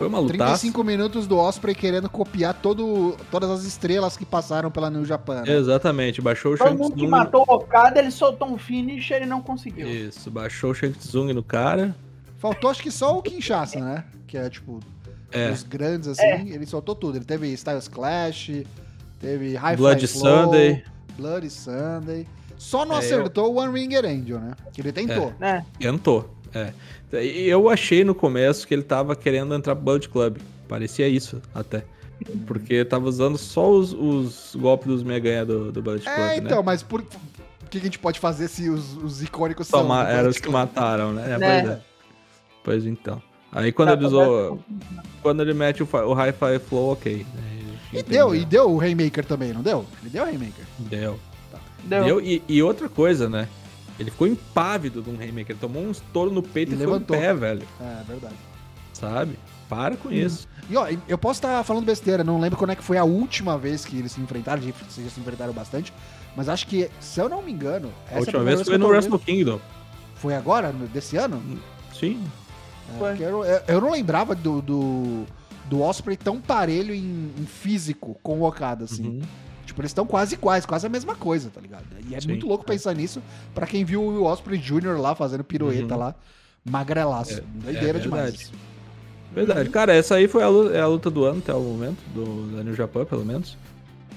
[0.00, 0.38] Foi uma lutaça.
[0.38, 5.42] 35 minutos do Osprey querendo copiar todo, todas as estrelas que passaram pela New Japan.
[5.42, 5.54] né?
[5.54, 9.12] Exatamente, baixou o Todo Shang mundo que matou o Okada, ele soltou um finish e
[9.12, 9.86] ele não conseguiu.
[9.86, 11.94] Isso, baixou o Shang Tsung no cara.
[12.38, 14.04] Faltou acho que só o Kinshasa, né?
[14.26, 14.80] Que é tipo,
[15.32, 15.50] É.
[15.50, 17.18] os grandes assim, ele soltou tudo.
[17.18, 18.50] Ele teve Styles Clash,
[19.20, 20.84] teve High Blood Fly Flow, Sunday.
[21.16, 22.26] Bloody Sunday.
[22.58, 24.52] Só não É, acertou o One Ringer Angel, né?
[24.72, 25.32] Que ele tentou.
[25.38, 25.64] Né?
[25.78, 26.72] Tentou, é.
[27.22, 30.36] E Eu achei no começo que ele tava querendo entrar pro Blood Club.
[30.68, 31.84] Parecia isso, até.
[32.46, 36.36] Porque tava usando só os, os golpes dos meganha do, do Blood Club, É, né?
[36.36, 37.00] então, mas por...
[37.00, 39.80] o que a gente pode fazer se os, os icônicos são?
[39.80, 41.32] Toma, do eram Bullet os que mataram, né?
[41.32, 41.60] É, Né?
[41.62, 41.80] Pois é.
[42.62, 43.22] Pois então.
[43.52, 44.60] Aí quando Tá, ele usou...
[45.22, 47.26] Quando ele mete o, o Hi-Fi Flow, ok.
[47.34, 47.42] né?
[47.92, 49.84] E deu, e deu o Rainmaker também, não deu?
[50.00, 50.64] Ele deu o Rainmaker.
[50.78, 51.18] Deu.
[51.84, 52.04] Deu.
[52.04, 53.48] Deu, E, e outra coisa, né?
[53.98, 55.50] Ele ficou impávido de um Haymaker.
[55.50, 57.16] Ele tomou um estouro no peito E e, foi levantou.
[57.16, 57.62] em pé, velho.
[57.80, 58.34] É, verdade.
[58.94, 59.38] Sabe?
[59.68, 60.48] Para com isso.
[60.68, 63.58] E ó, eu posso estar falando besteira, não lembro quando é que foi a última
[63.58, 65.92] vez que eles se enfrentaram, eles já se enfrentaram bastante,
[66.36, 68.64] mas acho que, se eu não me engano, essa A é última primeira vez que
[68.70, 69.18] foi no Wrestle.
[69.18, 69.60] Kingdom.
[70.16, 71.42] Foi agora, desse ano?
[71.98, 72.22] Sim.
[73.00, 75.24] É, eu, eu- eu não lembrava do, do,
[75.68, 79.06] do Osprey tão parelho em, em físico com o Okada, assim.
[79.06, 79.20] Uhum.
[79.66, 81.84] Tipo, eles estão quase iguais, quase a mesma coisa, tá ligado?
[82.08, 82.72] E é Sim, muito louco é.
[82.72, 83.22] pensar nisso
[83.54, 84.98] pra quem viu o Osprey Jr.
[85.00, 86.00] lá fazendo pirueta Uhum.
[86.00, 86.14] lá,
[86.64, 87.38] magrelaço.
[87.38, 88.30] É, Doideira é demais.
[88.36, 88.52] verdade.
[89.32, 89.70] Verdade.
[89.70, 92.56] Cara, essa aí foi a luta, é a luta do ano até o momento, do,
[92.56, 93.56] da New Japan, pelo menos.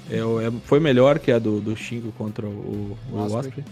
[0.09, 3.39] É, é- foi melhor que a do, do Shingo contra o, o O Osprey.
[3.39, 3.65] Osprey.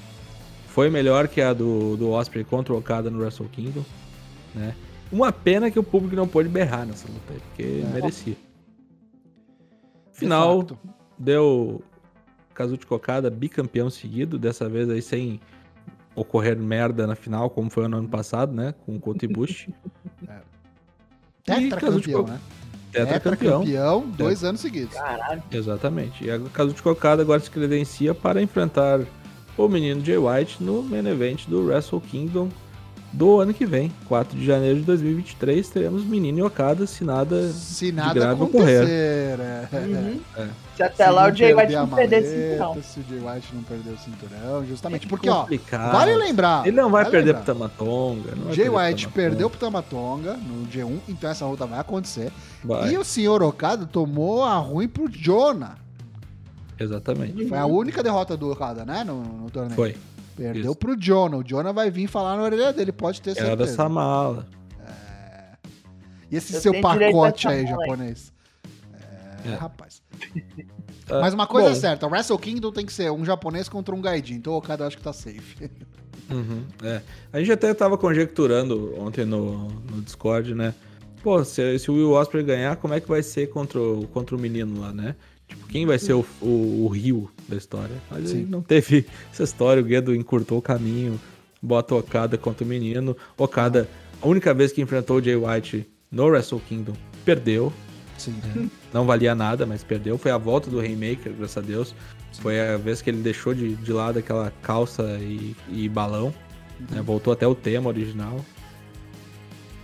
[0.68, 3.84] Foi melhor que a do, do Osprey contra o Okada no Wrestle Kingdom.
[4.54, 4.76] Né?
[5.12, 8.38] Uma pena que o público não pôde berrar nessa luta aí, porque merecia.
[10.14, 10.80] Final, De fato.
[11.18, 11.84] deu
[12.54, 15.40] Kazuchi Okada bicampeão seguido, dessa vez aí sem
[16.16, 18.74] ocorrer merda na final, como foi no ano passado, né?
[18.86, 19.74] Com o Kota Ibushi.
[21.44, 22.40] Tetracampeão, né?
[22.92, 23.62] Tetracampeão.
[23.64, 24.94] Tetracampeão, dois anos seguidos.
[24.94, 25.42] Caralho.
[25.52, 26.24] Exatamente.
[26.24, 29.02] E a Kazuchi Okada agora se credencia para enfrentar
[29.58, 32.50] o menino Jay White no main event do Wrestle Kingdom
[33.14, 37.50] do ano que vem, 4 de janeiro de 2023, teremos menino e Okada se nada
[37.52, 39.40] Se de nada grave acontecer, ocorrer.
[39.40, 39.68] é.
[39.78, 40.20] Uhum.
[40.38, 40.48] É.
[40.78, 42.82] Se até lá o Jay White não perder maleta, cinturão.
[42.82, 45.06] Se o Jay White não perder o cinturão, justamente.
[45.06, 45.46] É Porque, ó,
[45.92, 46.66] vale lembrar.
[46.66, 47.44] Ele não vai vale perder lembrar.
[47.44, 48.32] pro Tamatonga.
[48.36, 49.12] vai Jay pro White Tamatonga.
[49.14, 52.32] perdeu pro Tamatonga no G1, então essa luta vai acontecer.
[52.64, 55.76] Vai, E o senhor Okada tomou a ruim pro Jonah.
[56.80, 57.46] exatamente.
[57.48, 59.04] Foi a única derrota do Okada, né?
[59.04, 59.76] No, no torneio.
[59.76, 59.96] Foi.
[60.36, 60.76] Perdeu Isso.
[60.76, 61.38] pro Jonah.
[61.38, 63.72] O Jonah vai vir falar na orelha dele, pode ter Era certeza.
[63.72, 64.48] essa mala.
[66.30, 67.68] E esse Eu seu pacote dessa aí, aí.
[67.68, 68.34] japonês.
[69.46, 69.56] É, É.
[69.56, 70.02] rapaz.
[71.10, 73.68] Ah, Mas uma coisa bom, é certa, o Wrestle Kingdom tem que ser um japonês
[73.68, 74.36] contra um gaidin.
[74.36, 75.70] Então o Okada acho que tá safe.
[76.30, 77.02] Uhum, é.
[77.34, 80.74] A gente até tava conjecturando ontem no, no Discord, né?
[81.22, 84.36] Pô, se, se o Will Osprey ganhar, como é que vai ser contra o, contra
[84.36, 85.16] o menino lá, né?
[85.48, 87.96] Tipo, quem vai ser o, o, o Rio da história?
[88.10, 88.46] Mas Sim.
[88.50, 91.20] não teve essa história, o Guedo encurtou o caminho,
[91.62, 93.16] bota o Okada contra o menino.
[93.38, 93.88] Okada,
[94.22, 97.72] a única vez que enfrentou o Jay White no Wrestle Kingdom, perdeu.
[98.18, 98.70] Sim.
[98.94, 100.18] Não valia nada, mas perdeu.
[100.18, 101.96] Foi a volta do Rainmaker, graças a Deus.
[102.40, 106.34] Foi a vez que ele deixou de, de lado aquela calça e, e balão.
[106.90, 107.02] né?
[107.02, 108.44] Voltou até o tema original.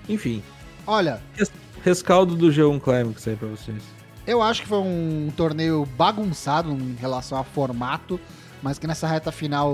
[0.07, 0.41] Enfim,
[0.85, 1.51] Olha, res-
[1.83, 3.81] rescaldo do G1 Climax aí pra vocês.
[4.27, 8.19] Eu acho que foi um torneio bagunçado em relação a formato,
[8.61, 9.73] mas que nessa reta final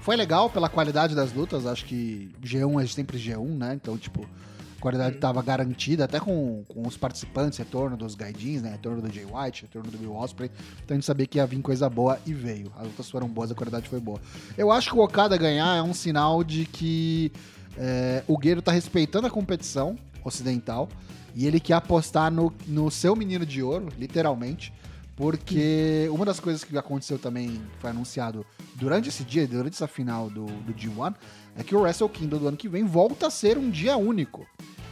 [0.00, 1.66] foi legal pela qualidade das lutas.
[1.66, 3.74] Acho que G1 é sempre G1, né?
[3.74, 4.22] Então, tipo,
[4.78, 8.70] a qualidade tava garantida, até com, com os participantes, retorno dos Gaidins, né?
[8.70, 10.48] Retorno do Jay White, retorno do Will Osprey.
[10.84, 12.72] Então a gente sabia que ia vir coisa boa e veio.
[12.76, 14.20] As lutas foram boas, a qualidade foi boa.
[14.56, 17.32] Eu acho que o Okada ganhar é um sinal de que
[17.76, 20.88] é, o Guerreiro tá respeitando a competição ocidental.
[21.34, 24.72] E ele quer apostar no, no seu menino de ouro, literalmente.
[25.16, 30.30] Porque uma das coisas que aconteceu também, foi anunciado durante esse dia, durante essa final
[30.30, 31.14] do, do G1,
[31.56, 34.46] é que o Wrestle Kingdom do ano que vem volta a ser um dia único.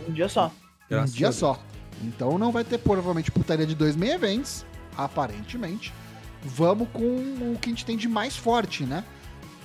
[0.09, 0.47] Um dia só.
[0.47, 0.51] Um
[0.91, 1.59] Graças a dia só.
[2.03, 4.65] Então não vai ter provavelmente putaria de dois main events,
[4.97, 5.93] aparentemente.
[6.43, 9.05] Vamos com o que a gente tem de mais forte, né?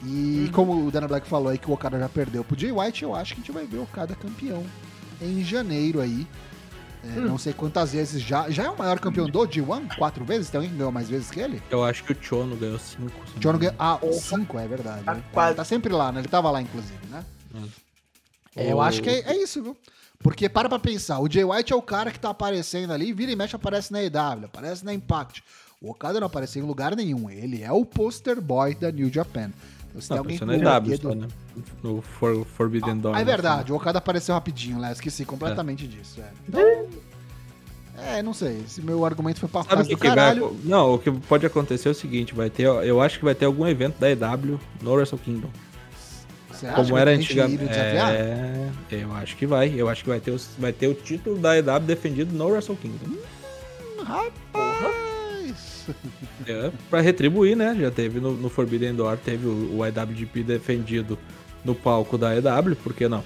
[0.04, 0.52] E Uhum.
[0.52, 3.16] como o Dana Black falou aí que o Okada já perdeu pro Jay White, eu
[3.16, 4.64] acho que a gente vai ver o Okada campeão
[5.22, 6.28] em janeiro aí.
[7.06, 7.26] É, Hum.
[7.28, 8.50] Não sei quantas vezes já.
[8.50, 9.96] Já é o maior campeão do G1?
[9.96, 10.50] Quatro vezes?
[10.50, 11.62] Tem alguém que ganhou mais vezes que ele?
[11.70, 13.14] Eu acho que o Chono ganhou cinco.
[13.36, 13.76] me ganhou.
[13.78, 15.04] Ah, cinco, é verdade.
[15.04, 16.22] Tá tá sempre lá, né?
[16.22, 17.24] Ele tava lá, inclusive, né?
[17.54, 17.68] Hum.
[18.56, 19.78] É, eu acho que é, é isso, viu?
[20.20, 23.32] Porque para pra pensar, o Jay White é o cara que tá aparecendo ali, vira
[23.32, 25.44] e mexe, aparece na EW, aparece na Impact.
[25.82, 27.30] O Okada não apareceu em lugar nenhum.
[27.30, 29.52] Ele é o poster boy da New Japan.
[30.02, 31.28] Se tem Não, alguém com na o EW dedo- só, né?
[31.84, 33.16] No For- Forbidden Door.
[33.16, 33.32] Ah, é né?
[33.32, 36.20] verdade, o Okada apareceu rapidinho lá, esqueci completamente disso.
[36.22, 36.30] É.
[36.48, 36.88] Então,
[37.98, 40.16] é, não sei, esse meu argumento foi pra Sabe casa que, do que vai.
[40.16, 40.58] caralho.
[40.66, 42.64] Não, o que pode acontecer é o seguinte: vai ter.
[42.64, 45.50] Eu acho que vai ter algum evento da EW no Wrestle Kingdom.
[46.52, 47.64] Você acha Como que era antigamente.
[47.74, 49.74] É, eu acho que vai.
[49.76, 52.76] Eu acho que vai ter, os- vai ter o título da EW defendido no Wrestle
[52.78, 53.16] Kingdom.
[54.04, 54.34] Rapaz!
[56.48, 57.76] É, pra retribuir, né?
[57.80, 61.18] Já teve no, no Forbidden Door, teve o, o IWGP defendido
[61.64, 63.24] no palco da EW, por que não?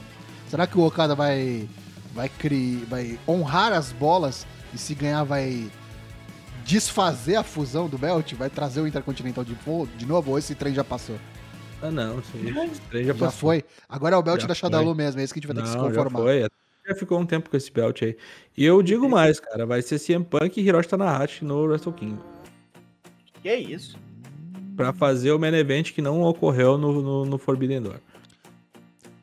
[0.47, 1.67] Será que o Okada vai
[2.13, 5.69] vai criar, vai honrar as bolas e se ganhar vai
[6.65, 9.55] desfazer a fusão do belt, vai trazer o Intercontinental de,
[9.97, 11.15] de novo ou esse trem já passou?
[11.81, 12.19] Ah, não.
[12.19, 13.39] Esse, esse trem já Já, passou.
[13.39, 13.63] foi.
[13.87, 15.63] Agora é o belt Já da Shadalu mesmo, é isso que a gente vai ter
[15.63, 16.19] que se Não, já conformar.
[16.19, 16.47] foi.
[16.87, 18.17] Já ficou um tempo com esse belt aí.
[18.57, 19.65] E eu digo mais, cara.
[19.65, 22.23] Vai ser CM Punk e Hiroshi Tanahashi no Wrestle Kingdom.
[23.41, 23.97] Que isso?
[24.75, 27.99] Pra fazer o main event que não ocorreu no, no, no Forbidden Door.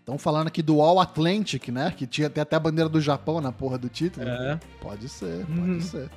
[0.00, 1.92] Estão falando aqui do All Atlantic, né?
[1.96, 4.26] Que tinha tem até a bandeira do Japão na porra do título.
[4.28, 4.60] É.
[4.80, 5.80] Pode ser, pode Uhum.
[5.80, 6.10] ser.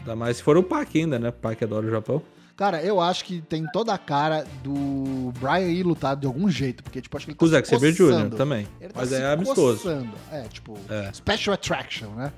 [0.00, 1.30] Ainda mais se for o Pac ainda, né?
[1.30, 2.22] Pac adora o Japão.
[2.56, 6.82] Cara, eu acho que tem toda a cara do Brian ir lutar de algum jeito,
[6.82, 8.36] porque, tipo, acho que ele tá O se Zack Sabre Jr.
[8.36, 8.66] também.
[8.80, 9.78] Ele tá Mas se é amistoso.
[9.78, 10.10] coçando.
[10.30, 11.10] É, tipo, É.
[11.12, 12.32] special attraction, né?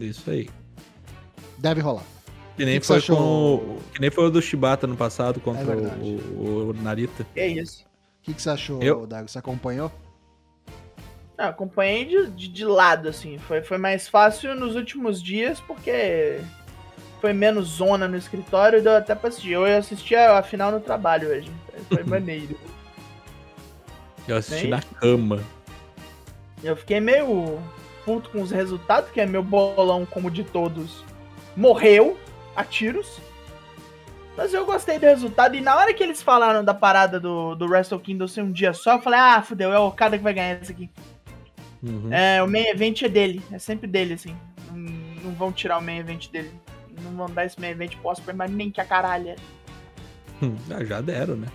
[0.00, 0.48] Isso aí.
[1.58, 2.02] Deve rolar.
[2.56, 5.72] Que nem, que foi com, o- que nem foi o do Shibata no passado contra
[5.72, 7.26] É o, o, Narita.
[7.34, 7.84] Que isso?
[7.84, 9.28] O que, que você achou, Eu- Dago?
[9.28, 9.90] Você acompanhou?
[11.38, 13.38] Ah, acompanhei de, de, de lado, assim.
[13.38, 16.40] Foi, foi mais fácil nos últimos dias, porque
[17.20, 19.52] foi menos zona no escritório e deu até pra assistir.
[19.52, 21.50] Eu assisti a, a final no trabalho hoje.
[21.88, 22.56] Foi maneiro.
[24.28, 25.40] Eu assisti Bem- na cama.
[26.62, 27.58] Eu fiquei meio
[28.04, 31.04] puto com os resultados, que é meu bolão, como de todos,
[31.56, 32.16] morreu
[32.54, 33.20] a tiros.
[34.36, 35.56] Mas eu gostei do resultado.
[35.56, 38.72] E na hora que eles falaram da parada do, do Wrestle Kingdom ser um dia
[38.72, 40.90] só, eu falei, ah, fudeu, é o cara que vai ganhar esse aqui.
[41.82, 42.12] Uhum.
[42.12, 44.36] É, o main event é dele, é sempre dele, assim.
[44.70, 44.76] Não,
[45.24, 46.52] não vão tirar o main event dele.
[47.02, 49.34] Não vão dar esse main event pro Osprey, mas nem que a caralho.
[50.40, 51.48] Hum, ah, já deram, né?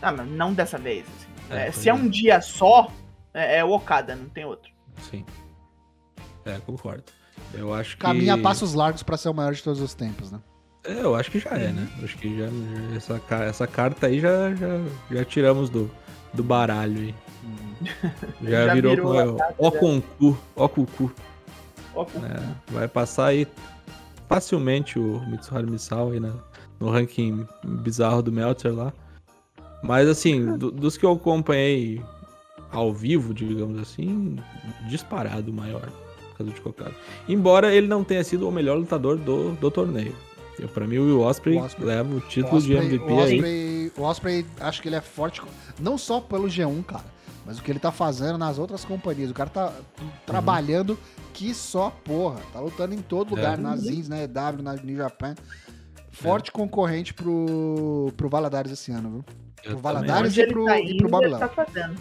[0.00, 1.32] Ah, mas não dessa vez, assim.
[1.50, 1.94] É, É, se é é.
[1.94, 2.90] um dia só,
[3.34, 4.70] é, é o Okada, não tem outro.
[5.10, 5.24] Sim.
[6.44, 7.04] É, concordo.
[7.54, 8.02] Eu acho que.
[8.02, 10.40] Caminha a passos largos pra ser o maior de todos os tempos, né?
[10.84, 11.88] É, eu acho que já é, né?
[12.02, 15.88] Acho que já, já- essa, essa carta aí já, já, já tiramos do,
[16.34, 17.14] do baralho aí.
[18.42, 19.78] Já, Já virou, virou carta, ó já.
[19.78, 21.12] com cu, ó com cu.
[22.20, 22.56] Né?
[22.68, 23.46] Vai passar aí
[24.28, 26.32] facilmente o Mitsuharu Misao aí na,
[26.80, 28.92] no ranking bizarro do Meltzer lá.
[29.82, 32.02] Mas assim, do- dos que eu acompanhei
[32.72, 34.36] ao vivo, digamos assim,
[34.88, 35.54] disparado o
[36.42, 36.54] maior.
[36.54, 36.94] Kazuchi Kokada.
[37.28, 40.14] Embora ele não tenha sido o melhor lutador do, do torneio.
[40.58, 43.12] Eu, pra mim, o Will Osprey, O Ospreay- leva o título o de Osprey, MVP
[43.12, 43.34] o aí.
[43.36, 45.40] Osprey, o Osprey, acho que ele é forte,
[45.80, 47.04] não só pelo G1, cara,
[47.46, 49.30] mas o que ele tá fazendo nas outras companhias.
[49.30, 49.72] O cara tá
[50.26, 50.98] trabalhando
[51.32, 52.40] que só porra.
[52.52, 53.60] Tá lutando em todo lugar, É.
[53.62, 55.34] nas Zins, na EW, na New Japan.
[56.10, 59.24] Forte concorrente pro, pro Valadares esse ano, viu?
[59.64, 60.30] Eu o também Valadares.
[60.32, 61.40] Onde e pro- tá e pro indo, Bob ele Léo.
[61.40, 61.94] tá fazendo.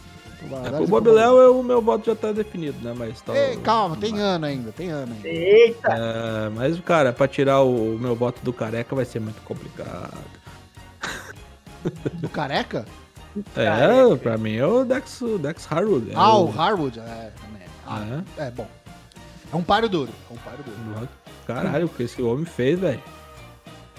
[0.43, 2.93] É, e Bob Léo, o meu voto já tá definido, né?
[2.97, 3.35] Mas tá.
[3.35, 5.27] Ei, calma, tem ano ainda, tem ano ainda.
[5.27, 5.87] Eita!
[5.93, 10.17] É, mas, cara, pra tirar o, o meu voto do careca vai ser muito complicado.
[12.13, 12.85] Do Careca?
[13.55, 14.17] É, Careca.
[14.17, 16.11] pra mim é o Dex, o Dex Harwood.
[16.11, 16.99] É ah, o o- Harwood?
[16.99, 17.67] É, também.
[17.87, 18.47] Ah, É.
[18.47, 18.67] é bom.
[19.51, 20.11] É um páreo duro.
[20.29, 21.09] É um páreo duro.
[21.47, 23.01] Caralho, o que esse homem fez, velho.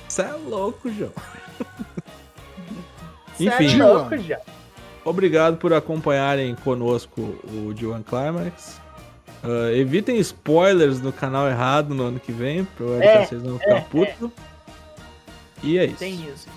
[0.08, 1.10] Você é louco, João.
[3.40, 3.68] Enfim.
[3.68, 4.38] Cê é louco já.
[5.04, 8.80] Obrigado por acompanharem conosco o D1 Climax.
[9.42, 13.76] Ah, evitem spoilers no canal errado no ano que vem, pra É, vocês não ficar
[13.76, 14.30] é, putos.
[15.62, 15.98] E é isso.
[15.98, 16.48] Tem isso.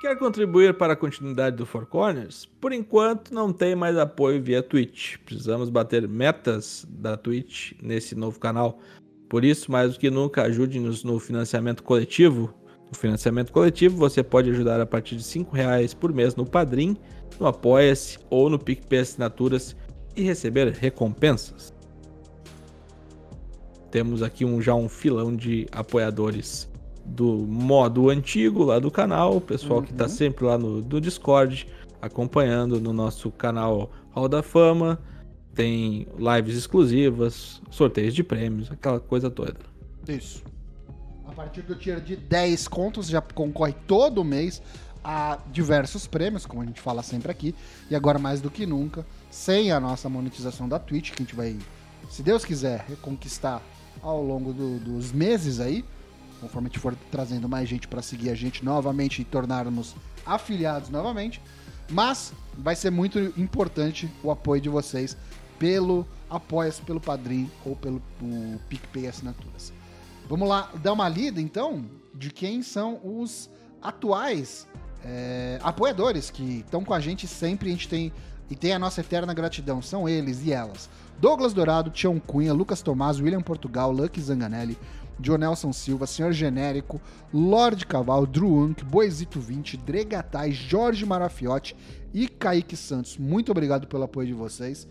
[0.00, 2.48] Quer contribuir para a continuidade do Four Corners?
[2.58, 5.18] Por enquanto, não tem mais apoio via Twitch.
[5.26, 8.80] Precisamos bater metas da Twitch nesse novo canal.
[9.28, 12.52] Por isso, mais do que nunca, ajude-nos no financiamento coletivo.
[12.90, 16.96] No financiamento coletivo, você pode ajudar a partir de R$ reais por mês no Padrim,
[17.38, 19.76] no Apoia-se ou no PicPay Assinaturas
[20.16, 21.72] e receber recompensas.
[23.90, 26.68] Temos aqui um, já um filão de apoiadores
[27.04, 29.86] do modo antigo lá do canal, o pessoal tá uhum.
[29.86, 31.66] que está sempre lá no, no Discord,
[32.00, 34.98] acompanhando no nosso canal Hall da Fama.
[35.54, 39.56] Tem lives exclusivas, sorteios de prêmios, aquela coisa toda.
[40.08, 40.42] Isso.
[41.30, 44.60] A partir do tier de 10 contos, já concorre todo mês
[45.02, 47.54] a diversos prêmios, como a gente fala sempre aqui.
[47.88, 51.36] E agora, mais do que nunca, sem a nossa monetização da Twitch, que a gente
[51.36, 51.56] vai,
[52.10, 53.62] se Deus quiser, reconquistar
[54.02, 55.84] ao longo do, dos meses aí,
[56.40, 59.94] conforme a gente for trazendo mais gente para seguir a gente novamente e tornarmos
[60.26, 61.40] afiliados novamente.
[61.88, 65.16] Mas vai ser muito importante o apoio de vocês
[65.60, 68.02] pelo apoia-se pelo Padrim ou pelo
[68.68, 69.72] PicPay Assinaturas.
[70.30, 73.50] Vamos lá dar uma lida então de quem são os
[73.82, 74.64] atuais
[75.04, 77.68] é, apoiadores que estão com a gente sempre.
[77.68, 78.12] A gente tem
[78.48, 79.82] e tem a nossa eterna gratidão.
[79.82, 80.88] São eles e elas:
[81.18, 84.78] Douglas Dourado, Tião Cunha, Lucas Tomás, William Portugal, Lucky Zanganelli,
[85.20, 87.00] Jonelson Silva, Senhor Genérico,
[87.34, 91.74] Lorde Caval, Druunk, Boisito 20, Dregatai, Jorge Marafiotti
[92.14, 93.18] e Kaique Santos.
[93.18, 94.86] Muito obrigado pelo apoio de vocês.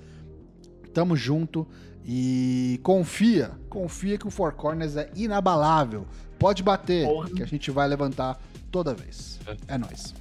[0.93, 1.65] Tamo junto
[2.11, 6.07] e confia, confia que o Four Corners é inabalável.
[6.39, 7.29] Pode bater, Porra.
[7.29, 8.41] que a gente vai levantar
[8.71, 9.39] toda vez.
[9.67, 10.15] É, nóis.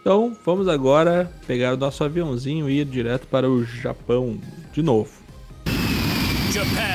[0.00, 4.38] Então, vamos agora pegar o nosso aviãozinho e ir direto para o Japão
[4.72, 5.10] de novo.
[6.52, 6.94] Japan.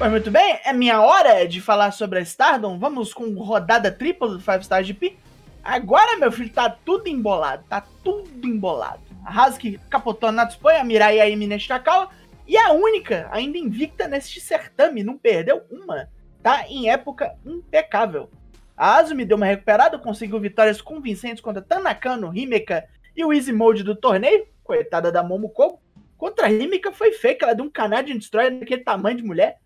[0.00, 2.78] Mas muito bem, é minha hora de falar sobre a Stardom.
[2.78, 5.18] Vamos com rodada tripla do Five Star GP.
[5.64, 7.64] Agora, meu filho, tá tudo embolado.
[7.68, 9.00] Tá tudo embolado.
[9.24, 12.10] A Hazuki capotou a Natsupoi, a Mirai e a Emi Nishikawa.
[12.46, 15.02] E a única ainda invicta neste certame.
[15.02, 16.08] Não perdeu uma.
[16.42, 18.28] Tá em época impecável.
[18.76, 22.84] A Azumi deu uma recuperada, conseguiu vitórias convincentes contra Tanakano, Himeka
[23.16, 25.80] e o Easy Mode do torneio, coitada da Momoko,
[26.16, 29.58] contra a Himika foi fake, ela deu um Canadian Destroyer daquele tamanho de mulher.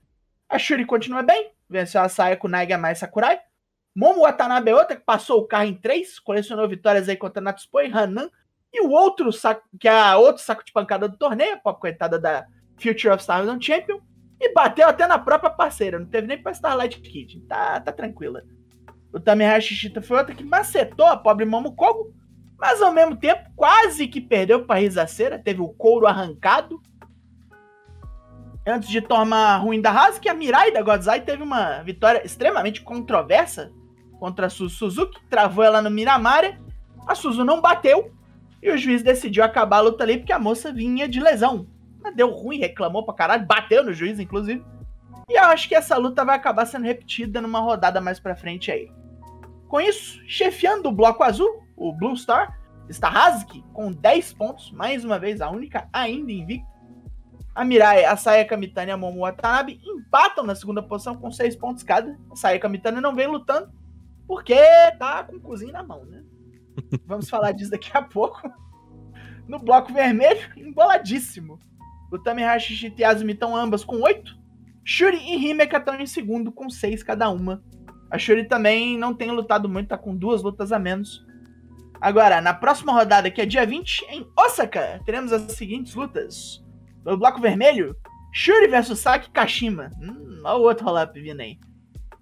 [0.49, 3.41] A Shuri continua bem, venceu a Sayako Naiga mais Sakurai.
[3.99, 7.91] Momo Watanabe é outra que passou o carro em três, colecionou vitórias aí contra Natsupoi,
[7.93, 8.31] Hanan
[8.73, 12.17] e o outro saco, que é outro saco de pancada do torneio, a pop coitada
[12.17, 13.99] da Future of Stardom Champion,
[14.41, 18.45] e bateu até na própria parceira, não teve nem pra Starlight Kid, tá, tá tranquila.
[19.13, 22.15] O Tamihashi Shita foi outra que macetou a pobre Momokogo,
[22.57, 26.81] mas ao mesmo tempo quase que perdeu para Rizaceira, teve o couro arrancado.
[28.65, 33.73] Antes de tomar ruim da Haas, a Mirai da Godzai teve uma vitória extremamente controversa
[34.19, 36.59] contra a Suzuki, travou ela no Miramare,
[37.07, 38.13] a Suzu não bateu
[38.63, 41.67] e o juiz decidiu acabar a luta ali porque a moça vinha de lesão.
[42.03, 44.65] Mas deu ruim, reclamou pra caralho, bateu no juiz, inclusive.
[45.29, 48.71] E eu acho que essa luta vai acabar sendo repetida numa rodada mais pra frente
[48.71, 48.91] aí.
[49.69, 55.05] Com isso, chefiando o bloco azul, o Blue Star, está Hazuki com 10 pontos, mais
[55.05, 56.67] uma vez a única ainda invicta.
[57.55, 61.57] A Mirai, a Sayaka Mitani e a Momo Watanabe empatam na segunda posição com 6
[61.57, 62.17] pontos cada.
[62.31, 63.71] A Sayaka Mitani não vem lutando
[64.29, 64.55] porque
[64.99, 66.23] tá com o cozinho na mão, né?
[67.07, 68.53] Vamos falar disso daqui a pouco.
[69.49, 71.59] No bloco vermelho, emboladíssimo.
[72.13, 74.37] O Tamihashi e Azumi estão ambas com 8.
[74.85, 77.63] Shuri e Himeka estão em segundo com 6 cada uma.
[78.11, 81.27] A Shuri também não tem lutado muito, tá com duas lutas a menos.
[81.99, 86.63] Agora, na próxima rodada, que é dia 20, em Osaka, teremos as seguintes lutas.
[87.05, 87.97] No bloco vermelho,
[88.33, 89.91] Shuri vs Saki Kashima.
[90.01, 91.59] Hum, olha o outro roll-up vindo aí.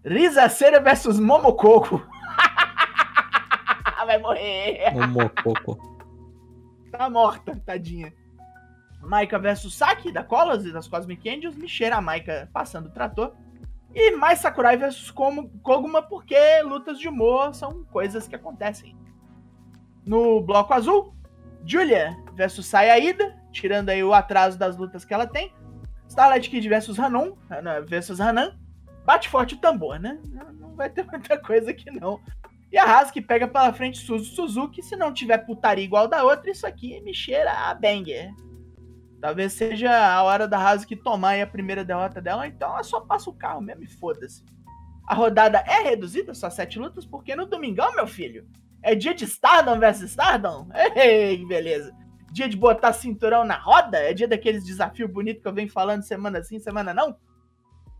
[0.06, 1.98] Risa Cera vs Momokoko.
[4.06, 4.94] Vai morrer.
[4.94, 5.98] Momokoko.
[6.92, 8.14] tá morta, tadinha.
[9.02, 11.56] Maika vs Saki, da Colas e das Cosmic Angels.
[11.56, 13.32] Michera, a Maika passando o trator.
[13.92, 18.96] E mais Sakurai vs Koguma, porque lutas de humor são coisas que acontecem.
[20.06, 21.12] No bloco azul,
[21.64, 25.52] Julia versus Sayaida, tirando aí o atraso das lutas que ela tem.
[26.08, 27.32] Starlight Kid versus Hanon,
[27.88, 28.56] versus Hanan.
[29.06, 30.20] Bate forte o tambor, né?
[30.58, 32.20] Não vai ter muita coisa aqui não.
[32.72, 34.82] E a Haas que pega pela frente Suzu Suzuki.
[34.82, 38.34] Se não tiver putaria igual da outra, isso aqui me cheira a banger.
[39.20, 43.00] Talvez seja a hora da Haas que tomar a primeira derrota dela, então ela só
[43.00, 44.44] passa o carro mesmo e foda-se.
[45.06, 48.46] A rodada é reduzida, só sete lutas, porque no domingão, meu filho,
[48.82, 50.68] é dia de Stardom versus Stardom?
[50.96, 51.94] Ei, beleza.
[52.32, 56.02] dia de botar cinturão na roda, é dia daqueles desafios bonitos que eu venho falando
[56.02, 57.16] semana sim, semana não.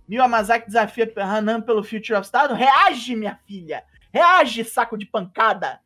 [0.08, 2.54] Mil Amazaki desafia Hanan pelo Future of Stardom.
[2.54, 3.84] Reage, minha filha!
[4.12, 5.80] Reage, saco de pancada!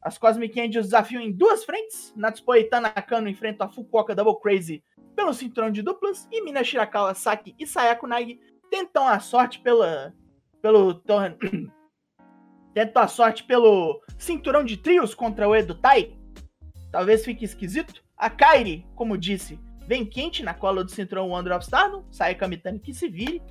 [0.00, 2.12] As Cosmic Angels desafiam em duas frentes.
[2.16, 4.82] Natsupo e Tanakano enfrentam a Fukuoka Double Crazy
[5.16, 6.28] pelo cinturão de duplas.
[6.30, 8.40] E Mina Shirakawa, Saki e Sayako Nagi
[8.70, 10.14] tentam a sorte pela,
[10.62, 10.94] pelo
[12.74, 16.16] tentam a sorte pelo cinturão de trios contra o Edo Tai.
[16.92, 18.04] Talvez fique esquisito.
[18.16, 22.04] A Kairi, como disse, vem quente na cola do cinturão Wonder of Stardom.
[22.10, 23.42] Sai Kamitani que se vire.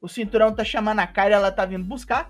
[0.00, 2.28] O cinturão tá chamando a Kairi, ela tá vindo buscar.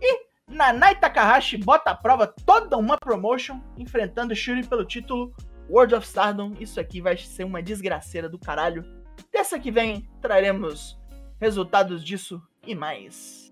[0.00, 5.32] E Nanai Takahashi bota à prova toda uma promotion, enfrentando Shuri pelo título
[5.70, 6.54] World of Stardom.
[6.58, 8.84] Isso aqui vai ser uma desgraceira do caralho.
[9.30, 10.98] Terça que vem traremos
[11.40, 13.47] resultados disso e mais.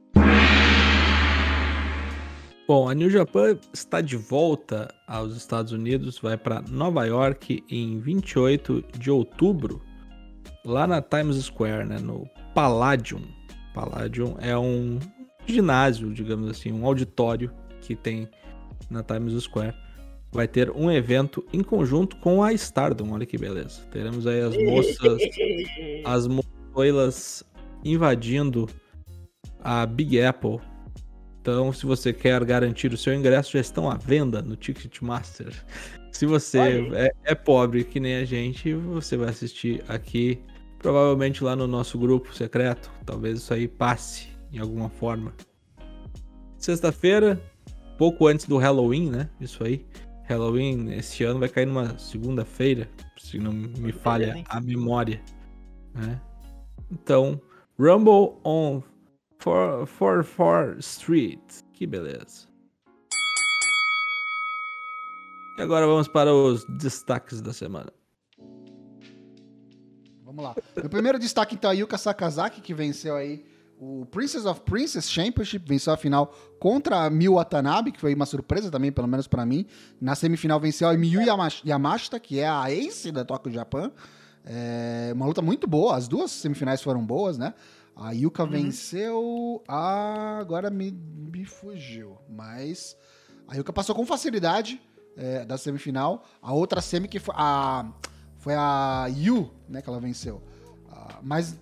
[2.66, 8.00] Bom, a New Japan está de volta aos Estados Unidos, vai para Nova York em
[8.00, 9.80] 28 de outubro,
[10.64, 13.22] lá na Times Square, né, no Palladium.
[13.72, 14.98] Palladium é um
[15.46, 17.52] ginásio, digamos assim, um auditório
[17.82, 18.28] que tem
[18.90, 19.72] na Times Square.
[20.32, 23.82] Vai ter um evento em conjunto com a Stardom, olha que beleza.
[23.92, 25.22] Teremos aí as moças,
[26.04, 27.44] as moçoilas
[27.84, 28.68] invadindo
[29.62, 30.58] a Big Apple
[31.46, 35.54] então, se você quer garantir o seu ingresso, já estão à venda no Ticketmaster.
[36.10, 36.58] Se você
[36.92, 40.42] é, é, pobre que nem a gente, você vai assistir aqui,
[40.76, 42.90] provavelmente lá no nosso grupo secreto.
[43.04, 45.32] Talvez isso aí passe em alguma forma.
[46.58, 47.40] Sexta-feira,
[47.96, 49.30] pouco antes do Halloween, né?
[49.40, 49.86] Isso aí.
[50.24, 55.22] Halloween esse ano vai cair numa segunda-feira, se não me falha a memória.
[55.94, 56.20] Né?
[56.90, 57.40] Então,
[57.78, 58.82] Rumble on
[59.42, 61.40] 44 Street.
[61.72, 62.48] Que beleza.
[65.58, 67.92] E agora vamos para os destaques da semana.
[70.22, 70.54] Vamos lá.
[70.84, 73.44] O primeiro destaque então é Yuka Sakazaki, que venceu aí
[73.78, 78.26] o Princess of Princess Championship, venceu a final contra a Miyu Watanabe, que foi uma
[78.26, 79.66] surpresa também, pelo menos para mim.
[80.00, 81.20] Na semifinal venceu a Miyu
[81.64, 83.92] Yamashita, que é a ace da Tokyo Japan.
[84.44, 87.52] É uma luta muito boa, as duas semifinais foram boas, né?
[87.96, 88.50] A Yuka uhum.
[88.50, 89.64] venceu.
[89.66, 92.18] Ah, agora me, me fugiu.
[92.28, 92.96] Mas
[93.48, 94.80] a Yuka passou com facilidade
[95.16, 96.22] é, da semifinal.
[96.42, 97.86] A outra semi que foi a,
[98.38, 100.42] foi a Yu, né, que ela venceu.
[100.90, 101.58] Ah, mas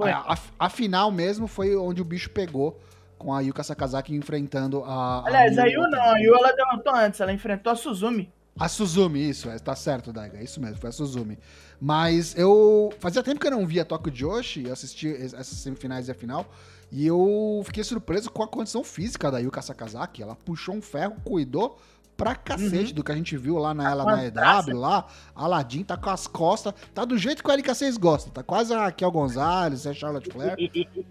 [0.00, 2.80] a, a, a, final mesmo foi onde o bicho pegou
[3.16, 5.24] com a Yuka Sakazaki enfrentando a.
[5.24, 8.32] Aliás, a, a Yu não, a Yu ela derrotou antes, ela enfrentou a Suzumi.
[8.58, 11.38] A Suzumi, isso, é, tá certo, Daiga, é isso mesmo, foi a Suzumi.
[11.80, 12.90] Mas eu.
[12.98, 16.46] Fazia tempo que eu não via Tokyo Joshi, eu assisti essas semifinais e a final.
[16.90, 20.22] E eu fiquei surpreso com a condição física da Yuka Sakazaki.
[20.22, 21.78] Ela puxou um ferro, cuidou
[22.16, 22.94] pra cacete uhum.
[22.94, 25.06] do que a gente viu lá na tá ela na EW, lá.
[25.34, 26.72] Aladdin tá com as costas.
[26.94, 28.30] Tá do jeito que o LK6 gosta.
[28.30, 30.56] Tá quase a Raquel Gonzalez, a Charlotte Flair.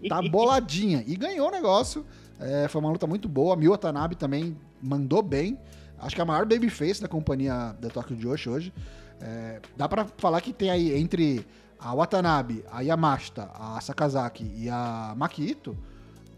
[0.08, 1.04] tá boladinha.
[1.06, 2.04] E ganhou o negócio.
[2.40, 3.54] É, foi uma luta muito boa.
[3.54, 5.58] A Miu Watanabe também mandou bem.
[5.98, 8.74] Acho que é a maior babyface da companhia da Tokyo Joshi hoje.
[9.20, 11.46] É, dá para falar que tem aí entre
[11.78, 15.76] a Watanabe, a Yamashita, a Sakazaki e a Makito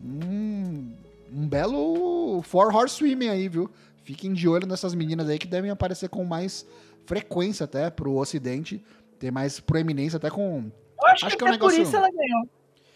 [0.03, 0.93] um,
[1.33, 3.71] um belo four horse swimming aí, viu?
[4.05, 6.67] Fiquem de olho nessas meninas aí que devem aparecer com mais
[7.05, 8.83] frequência até pro ocidente,
[9.19, 10.71] ter mais proeminência até com...
[11.01, 11.79] Eu acho, acho que, que é um negócio...
[11.79, 12.49] por isso ela ganhou.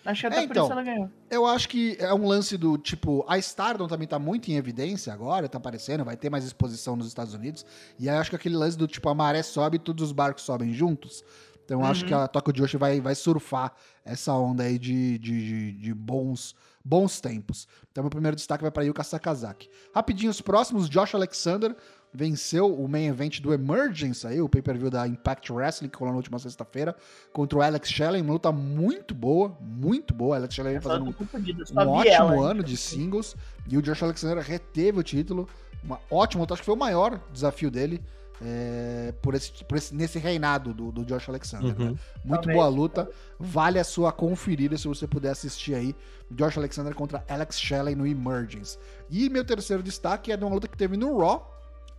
[0.04, 1.10] Acho que até é, então, por isso ela ganhou.
[1.30, 3.24] Eu acho que é um lance do tipo.
[3.28, 7.06] A Stardom também tá muito em evidência agora, tá aparecendo, vai ter mais exposição nos
[7.06, 7.64] Estados Unidos.
[7.98, 10.12] E aí eu acho que aquele lance do tipo, a maré sobe e todos os
[10.12, 11.24] barcos sobem juntos.
[11.64, 11.90] Então eu uhum.
[11.90, 13.72] acho que a Tokyo Joshi vai, vai surfar
[14.04, 17.68] essa onda aí de, de, de, de bons, bons tempos.
[17.90, 19.70] Então meu primeiro destaque vai para Yuka Sakazaki.
[19.94, 21.76] Rapidinho, os próximos, Josh Alexander
[22.12, 26.18] venceu o main event do Emergence aí, o pay-per-view da Impact Wrestling, que rolou na
[26.18, 26.94] última sexta-feira,
[27.32, 30.36] contra o Alex Shelley, uma luta muito boa, muito boa.
[30.36, 33.34] Alex Shelley fazendo um, um ótimo ela, ano de singles,
[33.66, 35.48] e o Josh Alexander reteve o título,
[35.82, 38.02] uma ótima luta, acho que foi o maior desafio dele
[38.44, 41.78] é, por, esse, por esse, nesse reinado do, do Josh Alexander.
[41.78, 41.92] Uhum.
[41.92, 41.98] Né?
[42.24, 42.56] Muito Também.
[42.56, 43.08] boa luta,
[43.38, 45.94] vale a sua conferida se você puder assistir aí,
[46.30, 48.78] Josh Alexander contra Alex Shelley no Emergence.
[49.08, 51.51] E meu terceiro destaque é de uma luta que teve no Raw,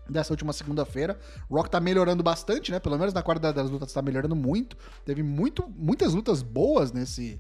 [0.10, 1.18] dessa última segunda-feira.
[1.50, 2.80] Rock tá melhorando bastante, né?
[2.80, 4.78] Pelo menos na quarta das lutas tá melhorando muito.
[5.06, 7.40] Teve muito, muitas lutas boas nesse,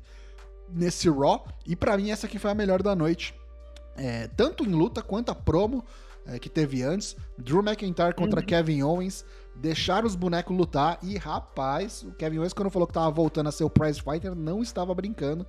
[0.70, 1.45] nesse Raw.
[1.66, 3.34] E para mim essa aqui foi a melhor da noite.
[3.95, 5.84] É, tanto em luta quanto a promo
[6.26, 7.16] é, que teve antes.
[7.38, 8.45] Drew McIntyre contra uhum.
[8.45, 9.26] Kevin Owens.
[9.55, 10.97] Deixaram os bonecos lutar.
[11.03, 14.34] E rapaz, o Kevin Owens, quando falou que tava voltando a ser o Prize Fighter,
[14.34, 15.45] não estava brincando.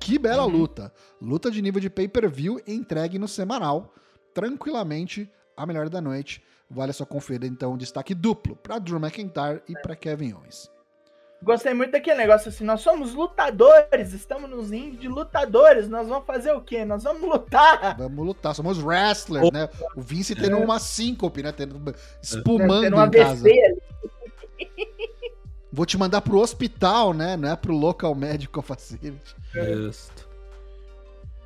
[0.00, 0.50] Que bela uhum.
[0.50, 0.92] luta!
[1.20, 3.94] Luta de nível de pay-per-view entregue no semanal.
[4.34, 6.42] Tranquilamente, a melhor da noite
[6.72, 10.70] vale a sua conferir então um destaque duplo para Drew McIntyre e para Kevin Owens.
[11.42, 16.24] Gostei muito daquele negócio assim, nós somos lutadores, estamos nos ringue de lutadores, nós vamos
[16.24, 16.84] fazer o quê?
[16.84, 17.96] Nós vamos lutar.
[17.98, 19.68] Vamos lutar, somos wrestlers, né?
[19.96, 21.50] O Vince tendo uma síncope, né?
[21.50, 23.48] Tendo, espumando Tendo um em casa.
[23.48, 23.82] Ali.
[25.72, 27.36] Vou te mandar pro hospital, né?
[27.36, 29.34] Não é pro local medical facility.
[29.88, 30.12] Isso.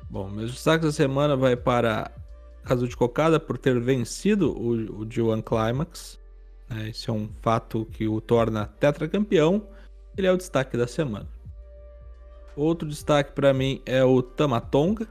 [0.09, 2.11] Bom, meus destaques da semana vai para
[2.67, 6.19] Caso de Cocada por ter vencido o, o G1 Climax.
[6.69, 6.89] né?
[6.89, 9.65] Esse é um fato que o torna tetracampeão.
[10.17, 11.29] Ele é o destaque da semana.
[12.57, 15.07] Outro destaque para mim é o Tamatonga.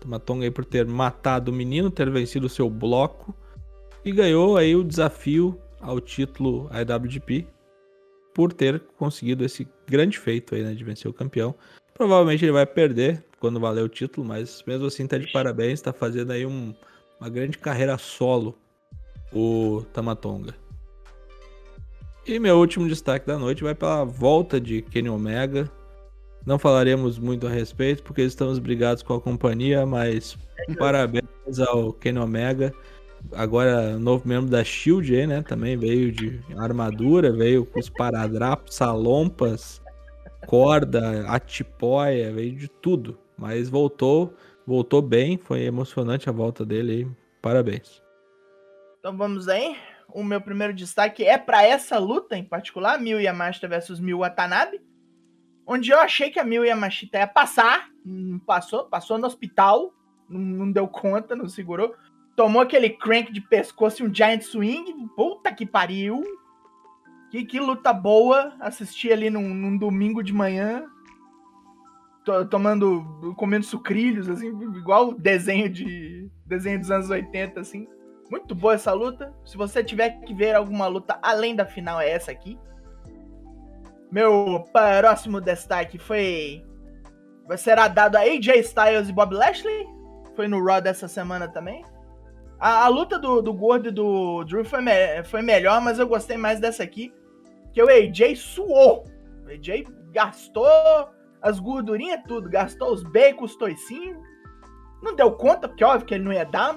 [0.00, 3.34] Tamatonga aí por ter matado o menino, ter vencido o seu bloco
[4.02, 7.46] e ganhou aí o desafio ao título IWGP
[8.32, 11.54] por ter conseguido esse grande feito aí, né, de vencer o campeão.
[11.92, 15.92] Provavelmente ele vai perder quando valer o título, mas mesmo assim tá de parabéns, tá
[15.92, 16.74] fazendo aí um-
[17.20, 18.56] uma grande carreira solo
[19.32, 20.54] o Tamatonga.
[22.26, 25.70] E meu último destaque da noite vai pela volta de Kenny Omega.
[26.44, 30.36] Não falaremos muito a respeito porque estamos brigados com a companhia, mas
[30.78, 31.24] parabéns
[31.60, 32.72] ao Kenny Omega.
[33.32, 35.42] Agora novo membro da Shield aí, né?
[35.42, 39.80] Também veio de armadura, veio com os paradrapos, salompas,
[40.46, 43.18] corda, atipóia, veio de tudo.
[43.36, 44.34] Mas voltou,
[44.66, 47.10] voltou bem, foi emocionante a volta dele.
[47.42, 48.02] Parabéns.
[48.98, 49.76] Então vamos aí.
[50.08, 54.80] O meu primeiro destaque é para essa luta em particular, Miyu Yamashita versus Miyu Watanabe,
[55.66, 59.92] onde eu achei que a Miyu Yamashita ia passar, não passou, passou no hospital,
[60.28, 61.94] não, não deu conta, não segurou,
[62.36, 66.22] tomou aquele crank de pescoço e um giant swing, puta que pariu.
[67.30, 70.86] Que, que luta boa, assisti ali num, num domingo de manhã,
[72.50, 77.86] tomando, comendo sucrilhos, assim, igual desenho de desenho dos anos 80, assim.
[78.30, 79.32] Muito boa essa luta.
[79.44, 82.58] Se você tiver que ver alguma luta além da final, é essa aqui.
[84.10, 86.64] Meu próximo destaque foi.
[87.56, 89.86] Será dado a AJ Styles e Bob Lashley.
[90.34, 91.84] Foi no Raw dessa semana também.
[92.58, 96.06] A, a luta do, do Gordo e do Drew foi, me- foi melhor, mas eu
[96.08, 97.12] gostei mais dessa aqui.
[97.72, 99.04] Que o AJ suou.
[99.44, 100.66] O AJ gastou
[101.42, 102.48] as gordurinhas, tudo.
[102.48, 104.18] Gastou os bacons, os toicinhos.
[105.02, 106.76] Não deu conta, porque óbvio que ele não ia dar.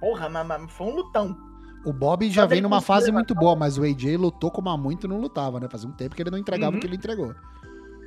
[0.00, 1.36] Porra, mas, mas foi um lutão.
[1.84, 4.76] O Bob já Só vem numa fase muito boa, mas o AJ lutou como há
[4.76, 5.68] muito não lutava, né?
[5.70, 6.78] Fazia um tempo que ele não entregava Uhum.
[6.78, 7.34] o que ele entregou.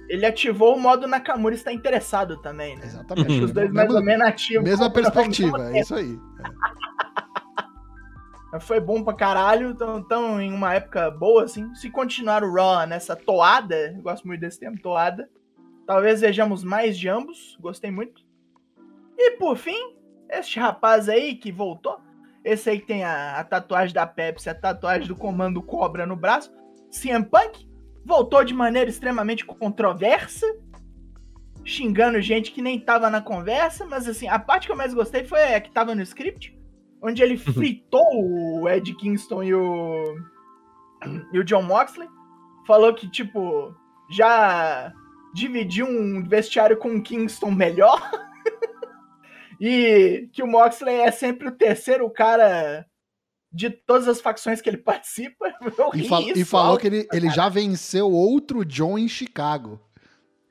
[0.09, 2.85] Ele ativou o modo Nakamura está interessado também, né?
[2.85, 3.27] Exatamente.
[3.27, 4.63] Acho que os dois mais ou menos ativos.
[4.63, 6.19] Mesma perspectiva, é isso aí.
[8.61, 11.73] Foi bom pra caralho, então, então em uma época boa, assim.
[11.75, 15.29] Se continuar o Raw nessa toada, eu gosto muito desse termo, toada,
[15.87, 18.21] talvez vejamos mais de ambos, gostei muito.
[19.17, 19.95] E por fim,
[20.29, 21.97] este rapaz aí que voltou,
[22.43, 26.15] esse aí que tem a, a tatuagem da Pepsi, a tatuagem do Comando Cobra no
[26.15, 26.53] braço,
[26.91, 27.65] CM Punk,
[28.05, 30.45] voltou de maneira extremamente controversa,
[31.63, 35.23] xingando gente que nem tava na conversa, mas assim, a parte que eu mais gostei
[35.23, 36.57] foi a que tava no script,
[37.01, 40.15] onde ele fritou o Ed Kingston e o
[41.31, 42.09] e o John Moxley,
[42.65, 43.73] falou que tipo
[44.09, 44.91] já
[45.33, 47.99] dividiu um vestiário com o Kingston melhor.
[49.59, 52.85] e que o Moxley é sempre o terceiro cara
[53.51, 55.53] de todas as facções que ele participa.
[55.61, 59.07] Eu E, fal- e isso falou alto que ele, ele já venceu outro John em
[59.07, 59.81] Chicago.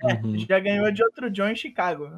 [0.03, 0.39] Uhum.
[0.39, 2.09] Já ganhou de outro John em Chicago.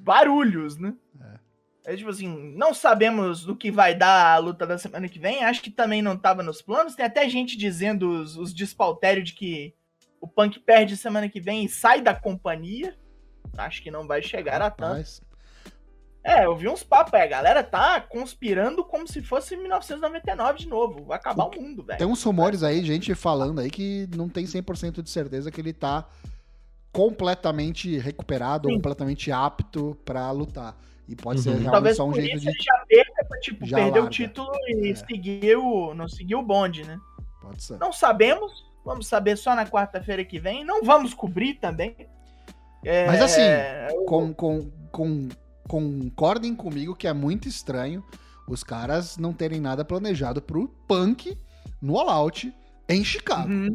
[0.00, 0.94] Barulhos, né?
[1.20, 1.96] É.
[1.96, 5.44] tipo assim, não sabemos do que vai dar a luta da semana que vem.
[5.44, 6.94] Acho que também não tava nos planos.
[6.94, 8.54] Tem até gente dizendo os, os
[9.22, 9.74] de que
[10.24, 12.96] o Punk perde semana que vem e sai da companhia.
[13.58, 14.90] Acho que não vai chegar a tanto.
[14.92, 15.20] Rapaz,
[16.24, 17.20] É, eu vi uns papos aí.
[17.22, 21.04] A galera tá conspirando como se fosse 1999 de novo.
[21.04, 21.98] Vai acabar o mundo, velho.
[21.98, 25.74] Tem uns rumores aí, gente falando aí que não tem 100% de certeza que ele
[25.74, 26.06] tá
[26.92, 28.78] completamente recuperado ou Sim.
[28.78, 30.76] completamente apto pra lutar.
[31.06, 31.54] E pode ser Uhum.
[31.56, 32.48] realmente Talvez só um por jeito isso de.
[32.50, 34.10] ele já perca pra, tipo, Já perder o larga.
[34.10, 34.94] título e É.
[34.94, 36.98] seguir o, não seguir o bonde, né?
[37.42, 37.78] Pode ser.
[37.78, 38.64] Não sabemos.
[38.84, 40.64] Vamos saber só na quarta-feira que vem.
[40.64, 41.96] Não vamos cobrir também.
[42.84, 43.42] É, Mas assim,
[44.06, 45.28] Com, com, com,
[45.66, 48.04] concordem comigo que é muito estranho
[48.46, 51.36] os caras não terem nada planejado pro punk
[51.80, 52.52] no All Out
[52.88, 53.48] em Chicago.
[53.50, 53.74] Uhum.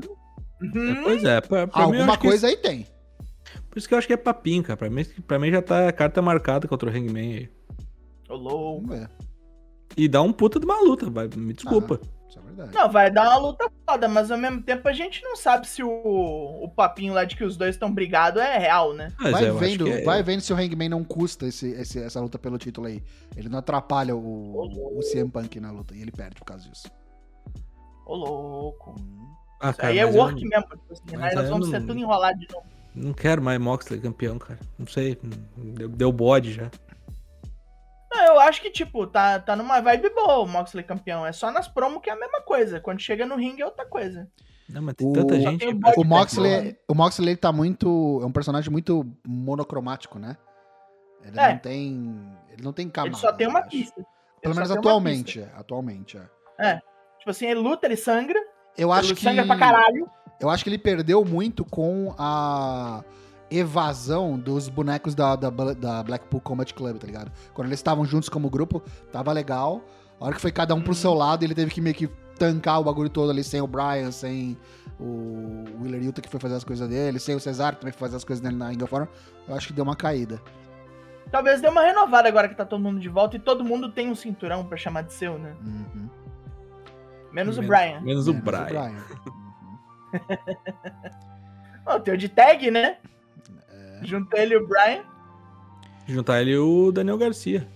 [0.61, 1.03] Uhum.
[1.03, 2.85] Pois é, pra, pra mim Alguma que coisa aí tem.
[3.69, 4.77] por isso que eu acho que é papinho, cara.
[4.77, 7.49] Pra mim, pra mim já tá a carta marcada contra o Hangman aí.
[8.29, 8.87] Ô, louco.
[8.87, 9.09] Ver.
[9.97, 11.99] E dá um puta de uma luta, vai, me desculpa.
[12.03, 12.18] É
[12.65, 12.77] verdade.
[12.77, 15.81] Não, vai dar uma luta foda, mas ao mesmo tempo a gente não sabe se
[15.83, 15.89] o,
[16.63, 19.11] o papinho lá de que os dois estão brigados é real, né?
[19.19, 22.37] Mas vai, vendo, é- vai vendo se o Hangman não custa esse, esse- essa luta
[22.39, 23.03] pelo título aí.
[23.35, 26.89] Ele não atrapalha o, o CM Punk na luta e ele perde por causa disso.
[28.05, 28.95] Ô, louco.
[29.61, 30.63] Ah, Isso aí é work mesmo.
[30.69, 32.65] Tipo assim, mas nós vamos eu ser não- tudo enrolado de novo.
[32.95, 34.59] Não quero mais Moxley campeão, cara.
[34.77, 35.17] Não sei.
[35.55, 36.71] Deu, deu bode já.
[38.19, 41.25] Não, eu acho que, tipo, tá, tá numa vibe boa o Moxley campeão.
[41.25, 42.79] É só nas promos que é a mesma coisa.
[42.79, 44.27] Quando chega no ringue é outra coisa.
[44.67, 45.59] Não, mas tem O- tanta o gente.
[45.59, 48.19] tem O Pode Moxley, o Moxley ele tá muito.
[48.21, 50.37] É um personagem muito monocromático, né?
[51.23, 51.49] Ele É.
[51.53, 52.37] não tem.
[52.51, 53.19] Ele não tem Ele camadas.
[53.19, 53.99] só tem uma pista.
[53.99, 54.07] Ele
[54.41, 55.49] Pelo menos atualmente, é.
[55.55, 56.21] Atualmente, é.
[56.73, 56.83] pista.
[57.19, 58.39] Tipo assim, ele luta, ele sangra.
[58.77, 59.23] Eu acho ele que.
[59.23, 60.09] sangra pra caralho.
[60.39, 63.03] Eu acho que ele perdeu muito com a
[63.51, 67.31] evasão dos bonecos da, da, da Blackpool Combat Club, tá ligado?
[67.53, 68.81] Quando eles estavam juntos como grupo,
[69.11, 69.81] tava legal.
[70.19, 70.95] A hora que foi cada um pro Uhum.
[70.95, 74.11] seu lado, ele teve que meio que tancar o bagulho todo ali, sem o Brian,
[74.11, 74.57] sem
[74.99, 77.99] o Willer Yuta que foi fazer as coisas dele, sem o Cesar que também foi
[78.07, 79.07] fazer as coisas dele na Ring of Honor.
[79.47, 80.41] Eu acho que deu uma caída.
[81.31, 84.09] Talvez dê uma renovada agora que tá todo mundo de volta e todo mundo tem
[84.09, 85.55] um cinturão pra chamar de seu, né?
[85.63, 86.09] Uhum.
[87.31, 88.01] Menos o Menos- Brian.
[88.01, 88.91] Menos o Menos Brian.
[88.91, 89.29] Uhum.
[91.85, 92.97] Ó, tem o de tag, né?
[94.01, 94.05] É.
[94.05, 95.03] Junta ele e o Brian.
[96.07, 97.67] Juntar ele e o Daniel Garcia.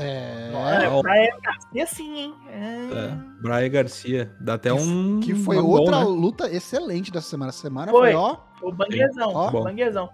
[0.00, 2.34] É, Olha, o Brian Garcia sim, hein?
[2.48, 2.54] É.
[3.06, 4.32] É, Brian Garcia.
[4.40, 5.20] Dá até Que- um.
[5.20, 6.04] que foi outra né?
[6.04, 7.50] luta excelente dessa semana.
[7.50, 8.12] Essa semana Foi.
[8.12, 8.36] foi, ó.
[8.62, 9.48] O banguezão, Ó.
[9.48, 10.08] o banguezão.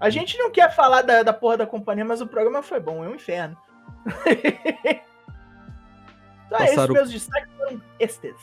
[0.00, 3.04] A gente não quer falar da, da porra da companhia, mas o programa foi bom,
[3.04, 3.56] é um inferno.
[6.46, 8.34] então é Passaram- meus destaques foram estes.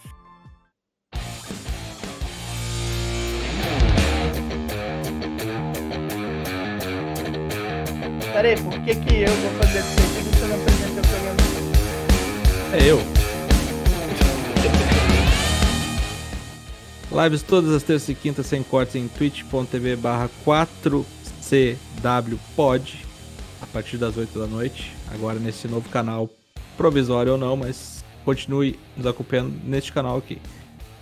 [8.33, 11.35] Peraí, por que que eu vou fazer isso aqui se você não apresenta o programa?
[12.73, 12.97] É eu.
[17.23, 22.95] Lives todas as terças e quintas sem cortes em twitch.tv barra 4CWPod
[23.61, 24.93] a partir das 8 da noite.
[25.13, 26.29] Agora nesse novo canal,
[26.77, 30.41] provisório ou não, mas continue nos acompanhando neste canal aqui.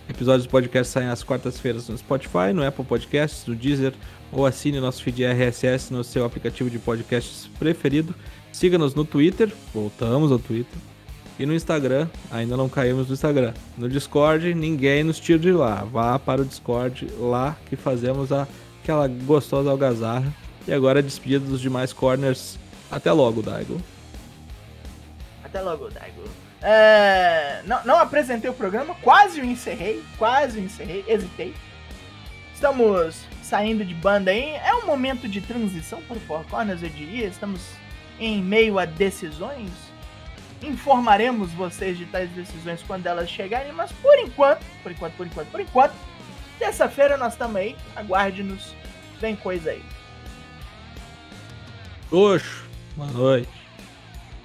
[0.08, 3.94] Episódios do podcast saem às quartas-feiras no Spotify, no Apple Podcasts, no Deezer
[4.32, 8.14] ou assine nosso feed RSS no seu aplicativo de podcasts preferido.
[8.52, 10.78] Siga-nos no Twitter, voltamos ao Twitter.
[11.38, 13.54] E no Instagram, ainda não caímos no Instagram.
[13.78, 15.84] No Discord, ninguém nos tira de lá.
[15.84, 18.46] Vá para o Discord, lá que fazemos a,
[18.82, 20.30] aquela gostosa algazarra.
[20.68, 22.58] E agora, despedida dos demais corners.
[22.90, 23.80] Até logo, Daigo.
[25.42, 26.22] Até logo, Daigo.
[26.62, 31.54] É, não, não apresentei o programa, quase o encerrei, quase o encerrei, hesitei.
[32.52, 33.16] Estamos
[33.50, 37.26] saindo de banda aí, é um momento de transição para o Four Corners, eu diria.
[37.26, 37.60] Estamos
[38.20, 39.70] em meio a decisões.
[40.62, 45.48] Informaremos vocês de tais decisões quando elas chegarem, mas por enquanto, por enquanto, por enquanto,
[45.48, 45.94] por enquanto,
[46.60, 48.72] terça-feira nós estamos aí, aguarde-nos,
[49.20, 49.82] vem coisa aí.
[52.08, 52.64] Oxo,
[52.96, 53.48] boa noite.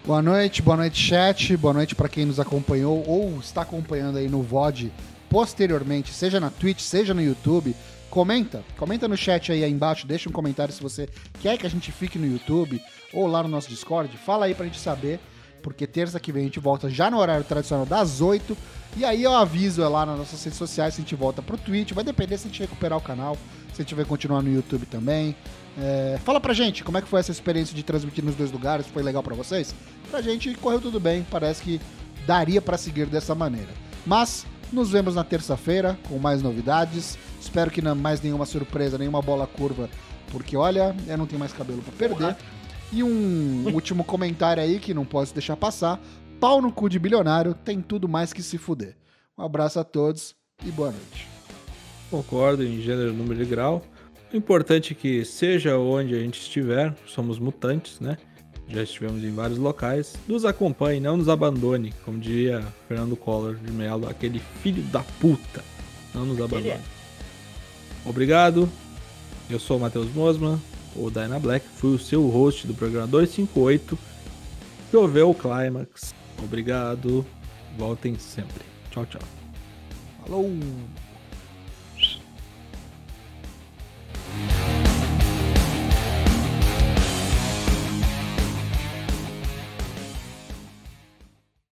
[0.04, 1.58] Boa noite, boa noite, chat.
[1.58, 4.92] Boa noite para quem nos acompanhou ou está acompanhando aí no VOD
[5.30, 7.76] posteriormente, seja na Twitch, seja no YouTube.
[8.16, 11.10] Comenta, comenta no chat aí, aí embaixo, deixa um comentário se você
[11.42, 14.16] quer que a gente fique no YouTube ou lá no nosso Discord.
[14.16, 15.20] Fala aí pra gente saber,
[15.62, 18.58] porque terça que vem a gente volta já no horário tradicional das 8.
[18.96, 21.58] E aí eu aviso é lá nas nossas redes sociais se a gente volta pro
[21.58, 21.92] Twitch.
[21.92, 23.36] Vai depender se a gente recuperar o canal,
[23.74, 25.36] se a gente vai continuar no YouTube também.
[25.78, 28.88] É, fala pra gente como é que foi essa experiência de transmitir nos dois lugares,
[28.88, 29.76] foi legal pra vocês?
[30.10, 31.82] Pra gente correu tudo bem, parece que
[32.26, 33.72] daria pra seguir dessa maneira.
[34.06, 34.46] Mas
[34.76, 37.18] nos vemos na terça-feira com mais novidades.
[37.40, 39.90] Espero que não mais nenhuma surpresa, nenhuma bola curva,
[40.32, 42.36] porque olha, eu não tenho mais cabelo pra perder.
[42.92, 46.00] E um último comentário aí que não posso deixar passar.
[46.40, 48.98] Pau no cu de bilionário tem tudo mais que se fuder.
[49.38, 51.28] Um abraço a todos e boa noite.
[52.12, 53.82] Concordo em gênero, número e grau.
[54.34, 58.18] O importante é que, seja onde a gente estiver, somos mutantes, né?
[58.68, 60.16] Já estivemos em vários locais.
[60.28, 65.64] Nos acompanhe, não nos abandone, como diria Fernando Collor de Mello, aquele filho da puta.
[66.14, 66.70] Não nos abandone.
[66.70, 66.82] é.
[68.06, 68.70] Obrigado.
[69.50, 70.60] Eu sou o Matheus Mosman,
[70.96, 73.98] o Dyna Black, fui o seu host do programa 258.
[74.92, 76.14] Choveu o Climax.
[76.44, 77.26] Obrigado.
[77.78, 78.64] Voltem sempre.
[78.92, 79.22] Tchau, tchau.
[80.24, 80.50] Falou!